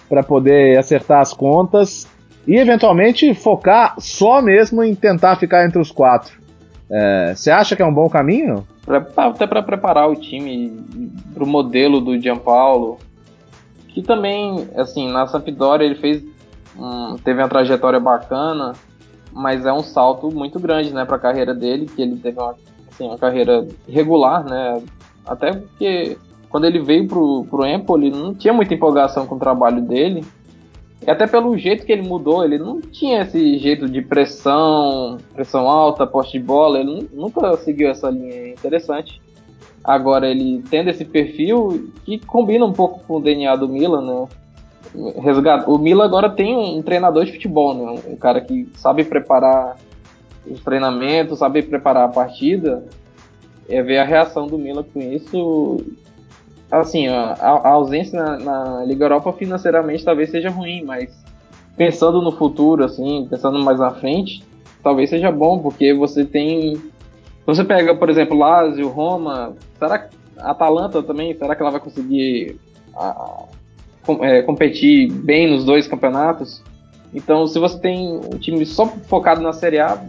[0.09, 2.07] para poder acertar as contas
[2.47, 6.39] e eventualmente focar só mesmo em tentar ficar entre os quatro.
[6.91, 8.67] É, você acha que é um bom caminho?
[9.17, 10.83] Até para preparar o time
[11.35, 12.99] para o modelo do Gianpaolo,
[13.89, 16.23] que também, assim, na Sampdoria ele fez,
[16.79, 18.73] um, teve uma trajetória bacana,
[19.31, 22.55] mas é um salto muito grande, né, para a carreira dele, que ele teve uma,
[22.99, 24.83] assim, uma carreira irregular, né,
[25.25, 26.19] até porque
[26.51, 30.25] quando ele veio pro, pro Empoli não tinha muita empolgação com o trabalho dele,
[31.07, 35.69] e até pelo jeito que ele mudou, ele não tinha esse jeito de pressão, pressão
[35.69, 39.21] alta, poste de bola, ele nunca seguiu essa linha interessante.
[39.85, 44.29] Agora ele tendo esse perfil que combina um pouco com o DNA do Milan, né?
[45.67, 48.03] O Milan agora tem um treinador de futebol, né?
[48.09, 49.77] Um cara que sabe preparar
[50.47, 52.85] os treinamentos, sabe preparar a partida.
[53.69, 55.85] É ver a reação do Milan com isso
[56.71, 61.25] assim, a, a ausência na, na, Liga Europa financeiramente talvez seja ruim, mas
[61.77, 64.43] pensando no futuro, assim, pensando mais na frente,
[64.83, 66.81] talvez seja bom, porque você tem.
[67.47, 72.61] Você pega, por exemplo, Lazio, Roma, será que Atalanta também, será que ela vai conseguir
[72.95, 73.45] a,
[74.21, 76.63] é, competir bem nos dois campeonatos?
[77.15, 80.05] Então, se você tem um time só focado na Série A,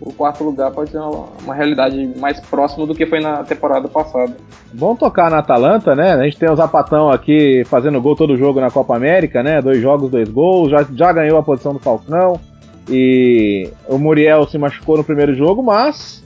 [0.00, 4.34] o quarto lugar pode ser uma, realidade mais próxima do que foi na temporada passada.
[4.72, 6.12] Vamos tocar na Atalanta, né?
[6.12, 9.60] A gente tem o Zapatão aqui fazendo gol todo jogo na Copa América, né?
[9.60, 12.40] Dois jogos, dois gols, já, já ganhou a posição do Falcão.
[12.88, 16.24] E o Muriel se machucou no primeiro jogo, mas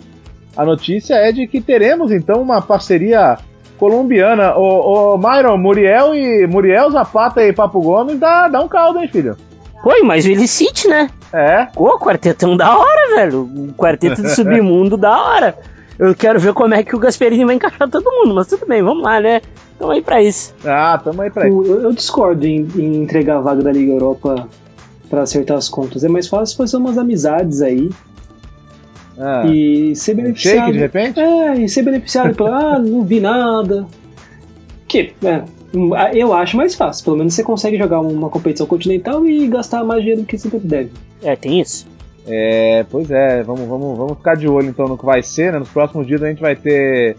[0.57, 3.39] a notícia é de que teremos então uma parceria
[3.77, 4.57] colombiana.
[4.57, 9.09] O, o Myron, Muriel e Muriel, Zapata e Papo Gomes dá, dá um caldo, hein,
[9.09, 9.37] filho?
[9.85, 11.11] Oi, mas o Illicite, né?
[11.33, 11.67] É.
[11.67, 13.43] Pô, quartetão da hora, velho.
[13.43, 15.59] O quarteto do submundo da hora.
[15.99, 18.83] Eu quero ver como é que o Gasperini vai encaixar todo mundo, mas tudo bem,
[18.83, 19.41] vamos lá, né?
[19.79, 20.55] Tamo aí pra isso.
[20.65, 21.63] Ah, tamo aí pra isso.
[21.65, 24.49] Eu, eu discordo em, em, entregar a vaga da Liga Europa
[25.09, 26.03] para acertar as contas.
[26.03, 27.91] É mais fácil fazer umas amizades aí.
[29.19, 30.57] Ah, e ser beneficiado.
[30.57, 31.21] Shake de repente?
[31.21, 33.87] É, e ser beneficiado pelo, ah, não vi nada.
[34.89, 35.43] Que, é,
[36.13, 37.05] eu acho mais fácil.
[37.05, 40.49] Pelo menos você consegue jogar uma competição continental e gastar mais dinheiro do que você
[40.59, 40.91] deve.
[41.23, 41.87] É, tem isso.
[42.27, 45.59] É, pois é, vamos, vamos, vamos ficar de olho então no que vai ser, né?
[45.59, 47.17] Nos próximos dias a gente vai ter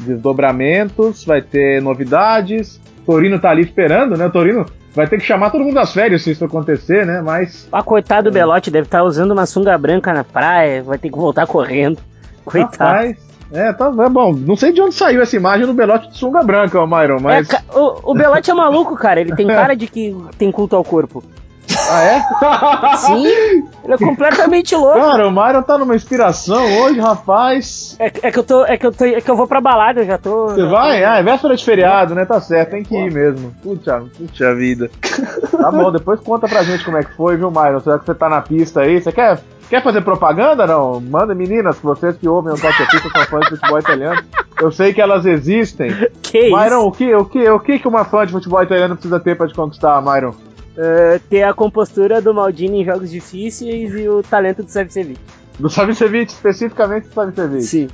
[0.00, 2.80] desdobramentos, vai ter novidades.
[3.04, 4.26] Torino tá ali esperando, né?
[4.26, 7.20] O Torino vai ter que chamar todo mundo das férias se isso acontecer, né?
[7.22, 7.68] Mas.
[7.70, 8.40] Ah, coitado do é.
[8.40, 11.98] Belote, deve estar tá usando uma sunga branca na praia, vai ter que voltar correndo.
[12.44, 12.78] Coitado.
[12.78, 13.16] Rapaz,
[13.52, 14.32] é, tá é bom.
[14.32, 17.48] Não sei de onde saiu essa imagem do Belote de sunga branca, o Myron, mas.
[17.50, 19.20] É, o, o Belote é maluco, cara.
[19.20, 21.22] Ele tem cara de que tem culto ao corpo.
[21.90, 22.22] Ah, é?
[22.96, 23.26] Sim,
[23.84, 24.98] ele é completamente louco.
[24.98, 27.96] Cara, o Myron tá numa inspiração hoje, rapaz.
[27.98, 28.64] É, é, que eu tô.
[28.64, 29.04] É que eu tô.
[29.04, 30.48] É que eu vou pra balada, eu já tô.
[30.48, 31.00] Você vai?
[31.00, 31.06] Tô...
[31.06, 32.24] Ah, é véspera de feriado, né?
[32.24, 33.54] Tá certo, tem que ir mesmo.
[33.62, 34.90] Puxa, puxa vida.
[35.58, 37.80] Tá bom, depois conta pra gente como é que foi, viu, Myron?
[37.80, 39.00] Será que você tá na pista aí?
[39.00, 40.66] Você quer Quer fazer propaganda?
[40.66, 41.00] Não?
[41.00, 44.22] Manda meninas, vocês que ouvem o Toque Pista são fãs de futebol italiano.
[44.60, 45.90] Eu sei que elas existem.
[46.28, 49.34] Que Myron, o que, o, que, o que uma fã de futebol italiano precisa ter
[49.34, 50.30] para te conquistar, Myron?
[50.30, 55.18] Uh, ter a compostura do Maldini em jogos difíceis e o talento do Savicevic.
[55.58, 57.62] Do Savicevic, especificamente do Savicevic.
[57.62, 57.88] Sim.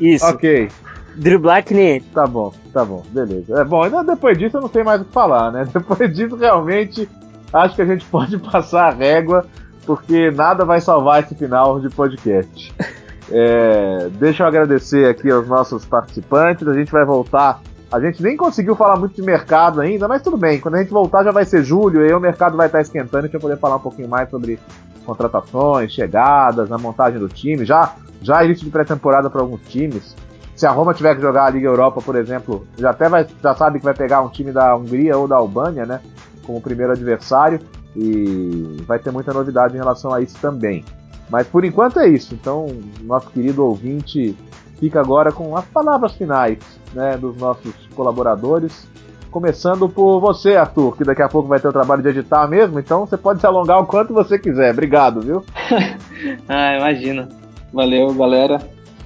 [0.00, 0.24] Isso.
[0.24, 0.70] Ok.
[1.14, 3.60] Driblar que nem Tá bom, tá bom, beleza.
[3.60, 5.68] É bom, depois disso eu não sei mais o que falar, né?
[5.72, 7.06] Depois disso, realmente,
[7.52, 9.44] acho que a gente pode passar a régua
[9.86, 12.74] porque nada vai salvar esse final de podcast.
[13.34, 16.68] É, deixa eu agradecer aqui aos nossos participantes.
[16.68, 17.62] A gente vai voltar.
[17.90, 20.60] A gente nem conseguiu falar muito de mercado ainda, mas tudo bem.
[20.60, 23.18] Quando a gente voltar já vai ser julho, e aí o mercado vai estar esquentando.
[23.18, 24.58] A gente vai poder falar um pouquinho mais sobre
[25.06, 27.64] contratações, chegadas, na montagem do time.
[27.64, 30.14] Já, já início de pré-temporada para alguns times.
[30.54, 33.54] Se a Roma tiver que jogar a Liga Europa, por exemplo, já até vai, já
[33.54, 36.00] sabe que vai pegar um time da Hungria ou da Albânia, né?
[36.44, 37.60] Como primeiro adversário
[37.96, 40.84] e vai ter muita novidade em relação a isso também.
[41.30, 42.34] Mas por enquanto é isso.
[42.34, 42.68] Então,
[43.02, 44.36] nosso querido ouvinte
[44.78, 46.58] fica agora com as palavras finais
[46.92, 48.86] né, dos nossos colaboradores.
[49.30, 52.78] Começando por você, Arthur, que daqui a pouco vai ter o trabalho de editar mesmo,
[52.78, 54.72] então você pode se alongar o quanto você quiser.
[54.72, 55.42] Obrigado, viu?
[56.48, 57.28] ah, imagina.
[57.72, 58.60] Valeu, galera.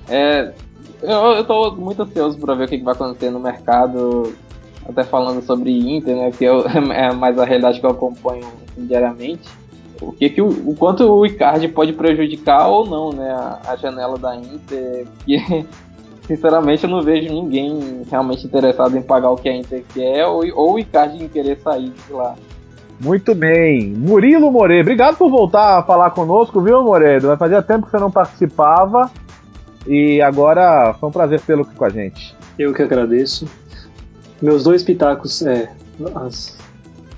[0.08, 0.52] É,
[1.02, 4.34] eu, estou muito ansioso para ver o que, que vai acontecer no mercado
[4.88, 9.48] até falando sobre Inter, né, que eu, é mais a realidade que eu acompanho diariamente,
[10.00, 13.76] o que que o, o quanto o Icardi pode prejudicar ou não, né, a, a
[13.76, 15.66] janela da Inter, que
[16.26, 20.42] sinceramente eu não vejo ninguém realmente interessado em pagar o que a Inter quer ou,
[20.54, 22.34] ou o Icardi em querer sair de lá.
[22.98, 23.92] Muito bem.
[23.92, 27.28] Murilo Moreira, obrigado por voltar a falar conosco, viu, Moreira?
[27.28, 29.10] Vai fazer tempo que você não participava
[29.86, 32.34] e agora foi um prazer tê-lo aqui com a gente.
[32.58, 33.46] Eu que agradeço.
[34.40, 35.72] Meus dois pitacos, é.
[36.14, 36.56] As,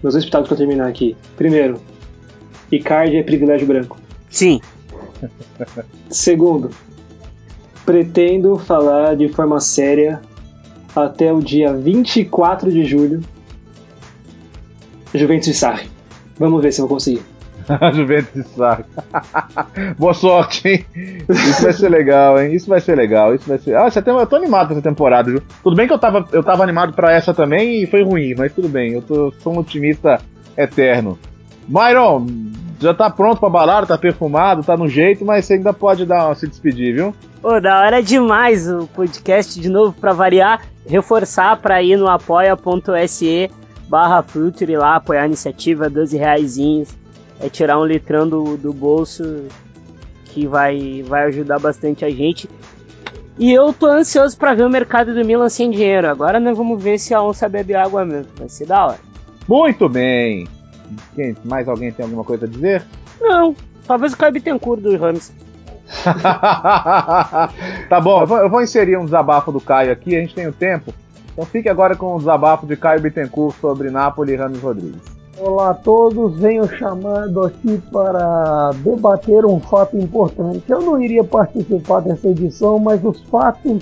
[0.02, 1.16] meus dois pitacos pra terminar aqui.
[1.36, 1.80] Primeiro,
[2.70, 3.98] Icardi é privilégio branco.
[4.30, 4.60] Sim.
[6.10, 6.70] Segundo,
[7.84, 10.20] pretendo falar de forma séria
[10.94, 13.22] até o dia 24 de julho.
[15.14, 15.88] Juventus e Sarri.
[16.38, 17.22] Vamos ver se eu vou conseguir.
[17.92, 18.84] Juventus e Sarri.
[19.98, 20.86] Boa sorte, hein?
[21.28, 22.54] Isso vai ser legal, hein?
[22.54, 23.34] Isso vai ser legal.
[23.34, 23.76] Isso vai ser.
[23.76, 24.14] Ah, essa tem...
[24.14, 25.42] eu tô animado essa temporada, viu?
[25.62, 28.52] Tudo bem que eu tava, eu tava animado para essa também e foi ruim, mas
[28.52, 28.92] tudo bem.
[28.92, 29.32] Eu tô...
[29.40, 30.20] sou um otimista
[30.56, 31.18] eterno.
[31.68, 32.26] Myron,
[32.80, 36.34] já tá pronto pra balada, tá perfumado, tá no jeito, mas você ainda pode dar
[36.34, 37.14] se despedir, viu?
[37.42, 43.50] Pô, da hora demais o podcast de novo para variar, reforçar para ir no apoia.se
[43.88, 46.88] barra Future lá, apoiar a iniciativa, 12 reaisinhos,
[47.40, 49.46] é tirar um litrão do, do bolso
[50.26, 52.48] que vai, vai ajudar bastante a gente.
[53.38, 56.08] E eu tô ansioso para ver o mercado do Milan sem dinheiro.
[56.08, 58.32] Agora nós vamos ver se a onça bebe água mesmo.
[58.36, 58.98] Vai ser da hora.
[59.48, 60.48] Muito bem.
[61.14, 62.82] Quem, mais alguém tem alguma coisa a dizer?
[63.20, 63.54] Não,
[63.86, 65.32] talvez o Caio Bittencourt do Rams.
[67.88, 70.46] tá bom, eu vou, eu vou, inserir um desabafo do Caio aqui, a gente tem
[70.46, 70.92] o tempo.
[71.32, 75.17] Então fique agora com o desabafo de Caio Bittencourt sobre Napoli e Ramos Rodrigues.
[75.40, 80.64] Olá a todos, venho chamando aqui para debater um fato importante.
[80.68, 83.80] Eu não iria participar dessa edição, mas os fatos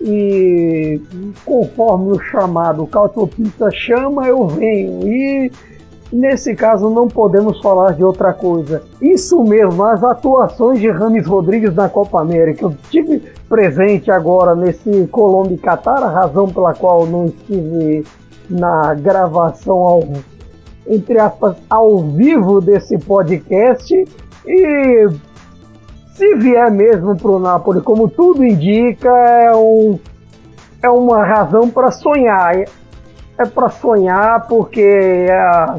[0.00, 1.00] e
[1.44, 5.06] conforme o chamado Cautopista chama, eu venho.
[5.06, 5.52] E
[6.12, 8.82] Nesse caso, não podemos falar de outra coisa.
[9.00, 12.66] Isso mesmo, as atuações de Rames Rodrigues na Copa América.
[12.66, 18.04] Eu tive presente agora nesse Colômbia e Catar, a razão pela qual não estive
[18.50, 20.02] na gravação ao,
[20.86, 23.94] entre aspas, ao vivo desse podcast.
[24.46, 25.08] E
[26.14, 29.98] se vier mesmo para o Napoli, como tudo indica, é, um,
[30.82, 32.56] é uma razão para sonhar.
[33.38, 35.78] É para sonhar porque a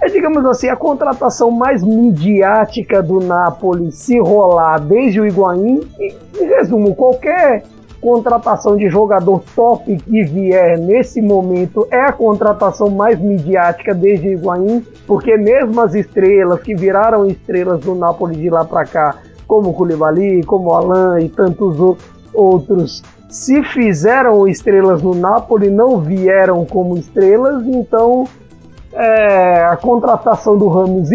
[0.00, 5.80] é, digamos assim, a contratação mais midiática do Napoli se rolar desde o Higuaín.
[5.98, 7.64] Em resumo, qualquer
[8.00, 14.84] contratação de jogador top que vier nesse momento é a contratação mais midiática desde Higuaín,
[15.06, 19.16] porque mesmo as estrelas que viraram estrelas do Napoli de lá para cá,
[19.46, 21.96] como Koulibaly, como o Alan e tantos
[22.34, 28.26] outros, se fizeram estrelas no Napoli, não vieram como estrelas, então
[28.92, 31.10] é, a contratação do Ramos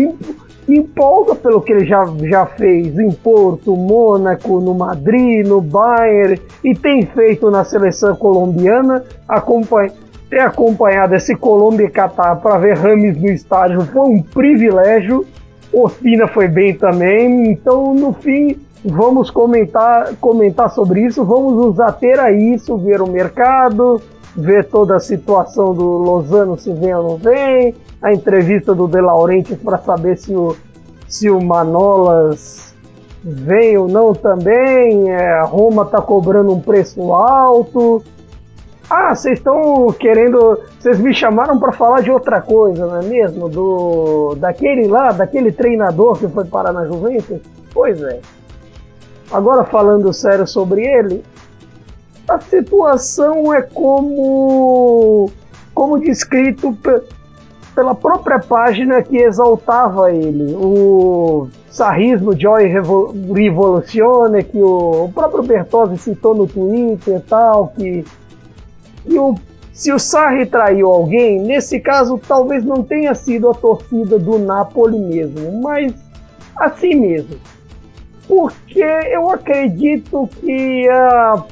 [0.68, 6.76] empolga pelo que ele já, já fez em Porto, Mônaco, no Madrid, no Bayern e
[6.76, 9.03] tem feito na seleção colombiana.
[9.28, 9.91] Acompanha,
[10.30, 15.26] ter acompanhado esse Colômbia e Catar para ver Rames no estádio foi um privilégio.
[15.74, 22.20] Ospina foi bem também, então no fim vamos comentar, comentar sobre isso, vamos nos ater
[22.20, 24.02] a isso, ver o mercado,
[24.36, 29.00] ver toda a situação do Lozano se vem ou não vem, a entrevista do De
[29.00, 30.56] Laurentiis para saber se o,
[31.08, 32.74] se o Manolas
[33.24, 38.04] vem ou não também, é, Roma está cobrando um preço alto.
[38.90, 40.60] Ah, vocês estão querendo.
[40.78, 43.48] Vocês me chamaram para falar de outra coisa, não é mesmo?
[43.48, 47.40] Do daquele lá, daquele treinador que foi parar na Juventus?
[47.74, 48.20] Pois é.
[49.32, 51.24] Agora falando sério sobre ele,
[52.28, 55.32] a situação é como,
[55.74, 56.78] como descrito
[57.74, 60.54] pela própria página que exaltava ele.
[60.56, 68.06] O sarrismo Joy Revoluzione, que o, o próprio Bertozzi citou no Twitter e tal, que,
[69.04, 69.36] que o,
[69.74, 75.00] se o Sarri traiu alguém, nesse caso talvez não tenha sido a torcida do Napoli
[75.00, 75.94] mesmo, mas
[76.56, 77.38] assim mesmo.
[78.28, 81.44] Porque eu acredito que a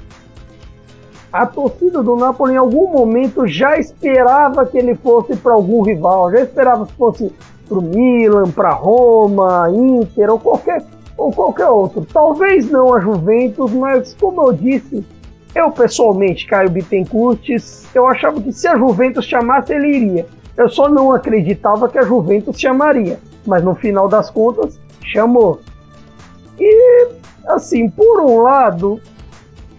[1.32, 6.32] a torcida do Napoli em algum momento já esperava que ele fosse para algum rival,
[6.32, 7.32] já esperava que fosse
[7.68, 10.84] para o Milan, para Roma, Inter ou qualquer,
[11.16, 12.06] ou qualquer outro.
[12.12, 15.06] Talvez não a Juventus, mas como eu disse,
[15.54, 17.48] eu pessoalmente, Caio Bittencourt,
[17.94, 20.26] eu achava que se a Juventus chamasse, ele iria.
[20.58, 25.60] Eu só não acreditava que a Juventus chamaria, mas no final das contas, chamou.
[26.60, 27.08] E,
[27.48, 29.02] assim, por um lado,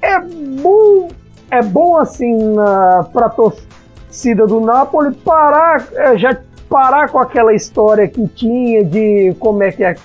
[0.00, 1.08] é bom
[1.50, 2.54] é bom assim
[3.12, 6.36] para a torcida do Napoli parar, é, já
[6.68, 9.96] parar com aquela história que tinha de como é que é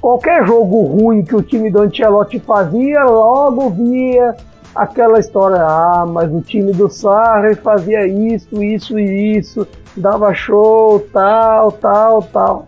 [0.00, 4.34] qualquer jogo ruim que o time do Ancelotti fazia, logo via
[4.74, 9.66] aquela história, ah, mas o time do Sarri fazia isso, isso e isso,
[9.96, 12.66] dava show, tal, tal, tal.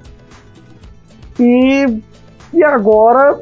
[1.39, 2.03] E,
[2.53, 3.41] e agora,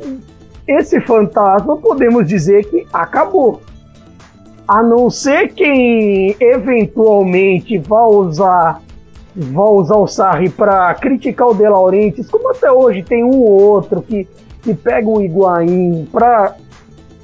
[0.66, 3.62] esse fantasma podemos dizer que acabou.
[4.66, 8.82] A não ser quem eventualmente vá usar
[9.36, 13.62] vá usar o Sarri para criticar o De Laurentiis, como até hoje tem um ou
[13.62, 14.26] outro que,
[14.62, 16.56] que pega o Higuaín para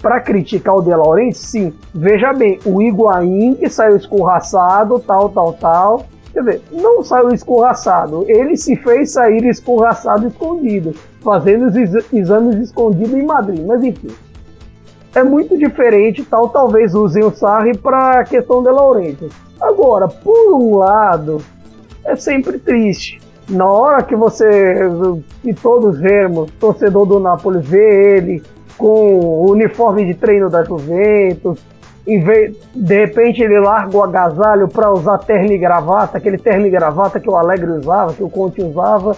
[0.01, 1.73] para criticar o De Laurentiis, sim.
[1.95, 6.07] Veja bem, o Higuaín que saiu escorraçado, tal, tal, tal.
[6.33, 13.15] Quer dizer, não saiu escorraçado, ele se fez sair escorraçado escondido, fazendo os exames escondidos
[13.15, 14.11] em Madrid, mas enfim.
[15.15, 19.33] É muito diferente, tal, talvez usem o Sarri para a questão de Laurentiis.
[19.61, 21.43] Agora, por um lado,
[22.05, 23.21] é sempre triste.
[23.49, 24.79] Na hora que você,
[25.43, 28.43] que todos vemos, torcedor do Napoli vê ele
[28.79, 31.59] com o uniforme de treino da Juventus,
[32.05, 37.21] de repente ele larga o agasalho para usar terno e gravata, aquele terno e gravata
[37.21, 39.17] que o Alegre usava, que o Conte usava,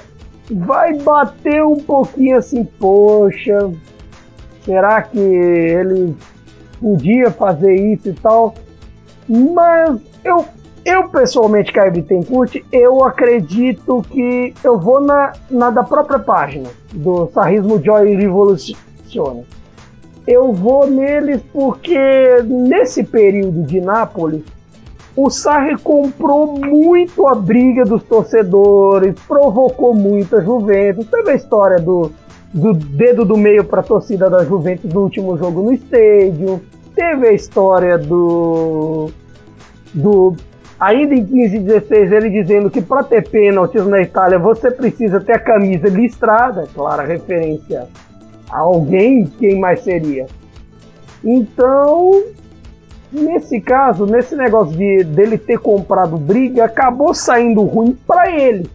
[0.50, 3.70] vai bater um pouquinho assim, poxa,
[4.64, 6.16] será que ele
[6.80, 8.54] podia fazer isso e tal?
[9.28, 10.44] Mas eu,
[10.84, 17.30] eu pessoalmente, Caio Bittencourt, eu acredito que eu vou na, na da própria página do
[17.32, 18.76] Sarrismo Joy Revolution
[20.26, 21.98] eu vou neles porque
[22.44, 24.42] nesse período de Nápoles,
[25.16, 31.06] o Sarri comprou muito a briga dos torcedores, provocou muito a Juventus.
[31.06, 32.10] Teve a história do,
[32.52, 36.60] do dedo do meio para a torcida da Juventus no último jogo no estádio.
[36.94, 39.10] Teve a história do.
[39.92, 40.34] do
[40.78, 45.20] ainda em 15 e 16, ele dizendo que para ter pênaltis na Itália você precisa
[45.20, 47.88] ter a camisa listrada, clara referência
[48.50, 50.26] alguém, quem mais seria?
[51.22, 52.22] Então,
[53.14, 58.70] nesse caso, nesse negócio de dele ter comprado briga, acabou saindo ruim para ele.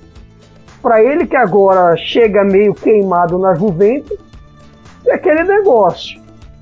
[0.81, 4.17] Para ele que agora chega meio queimado na Juventus,
[5.05, 6.19] é aquele negócio.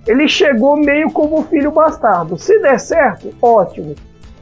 [0.07, 2.37] Ele chegou meio como filho bastardo.
[2.37, 3.95] Se der certo, ótimo.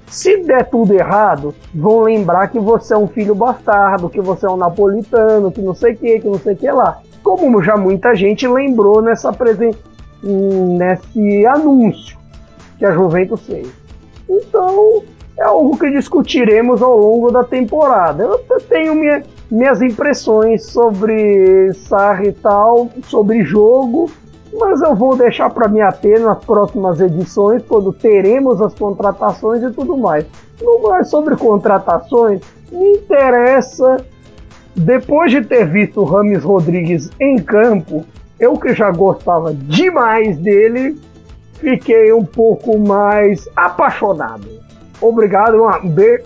[0.07, 4.49] Se der tudo errado, vão lembrar que você é um filho bastardo, que você é
[4.49, 7.75] um napolitano, que não sei o que, que não sei o que lá como já
[7.75, 9.73] muita gente lembrou nessa presen
[10.23, 12.15] nesse anúncio
[12.78, 13.67] que a Juventus fez.
[14.30, 15.03] Então,
[15.38, 18.23] é algo que discutiremos ao longo da temporada.
[18.23, 24.09] Eu tenho minha, minhas impressões sobre Sarri e tal, sobre jogo,
[24.53, 29.71] mas eu vou deixar para me ater nas próximas edições, quando teremos as contratações e
[29.71, 30.26] tudo mais.
[30.61, 33.97] Não mais sobre contratações, me interessa
[34.76, 38.05] depois de ter visto o Rames Rodrigues em campo,
[38.39, 40.97] eu que já gostava demais dele,
[41.60, 44.47] fiquei um pouco mais apaixonado.
[45.01, 45.58] Obrigado,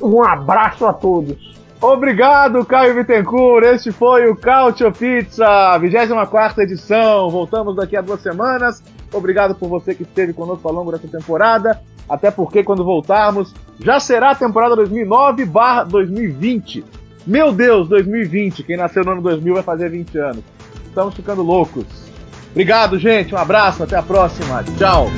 [0.02, 1.58] um, abraço a todos.
[1.82, 3.66] Obrigado, Caio Bittencourt.
[3.66, 7.30] Este foi o Cautio Pizza, 24 edição.
[7.30, 8.84] Voltamos daqui a duas semanas.
[9.14, 11.80] Obrigado por você que esteve conosco ao longo dessa temporada.
[12.10, 16.84] Até porque, quando voltarmos, já será a temporada 2009-2020.
[17.26, 18.64] Meu Deus, 2020.
[18.64, 20.44] Quem nasceu no ano 2000 vai fazer 20 anos.
[20.86, 22.09] Estamos ficando loucos.
[22.52, 23.34] Obrigado, gente.
[23.34, 23.84] Um abraço.
[23.84, 24.64] Até a próxima.
[24.78, 25.10] Tchau.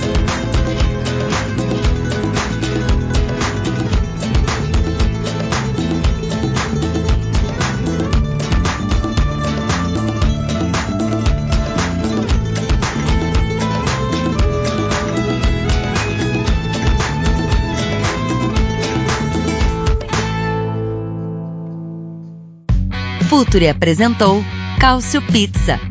[23.30, 24.44] Futuri apresentou
[24.80, 25.91] Cálcio Pizza.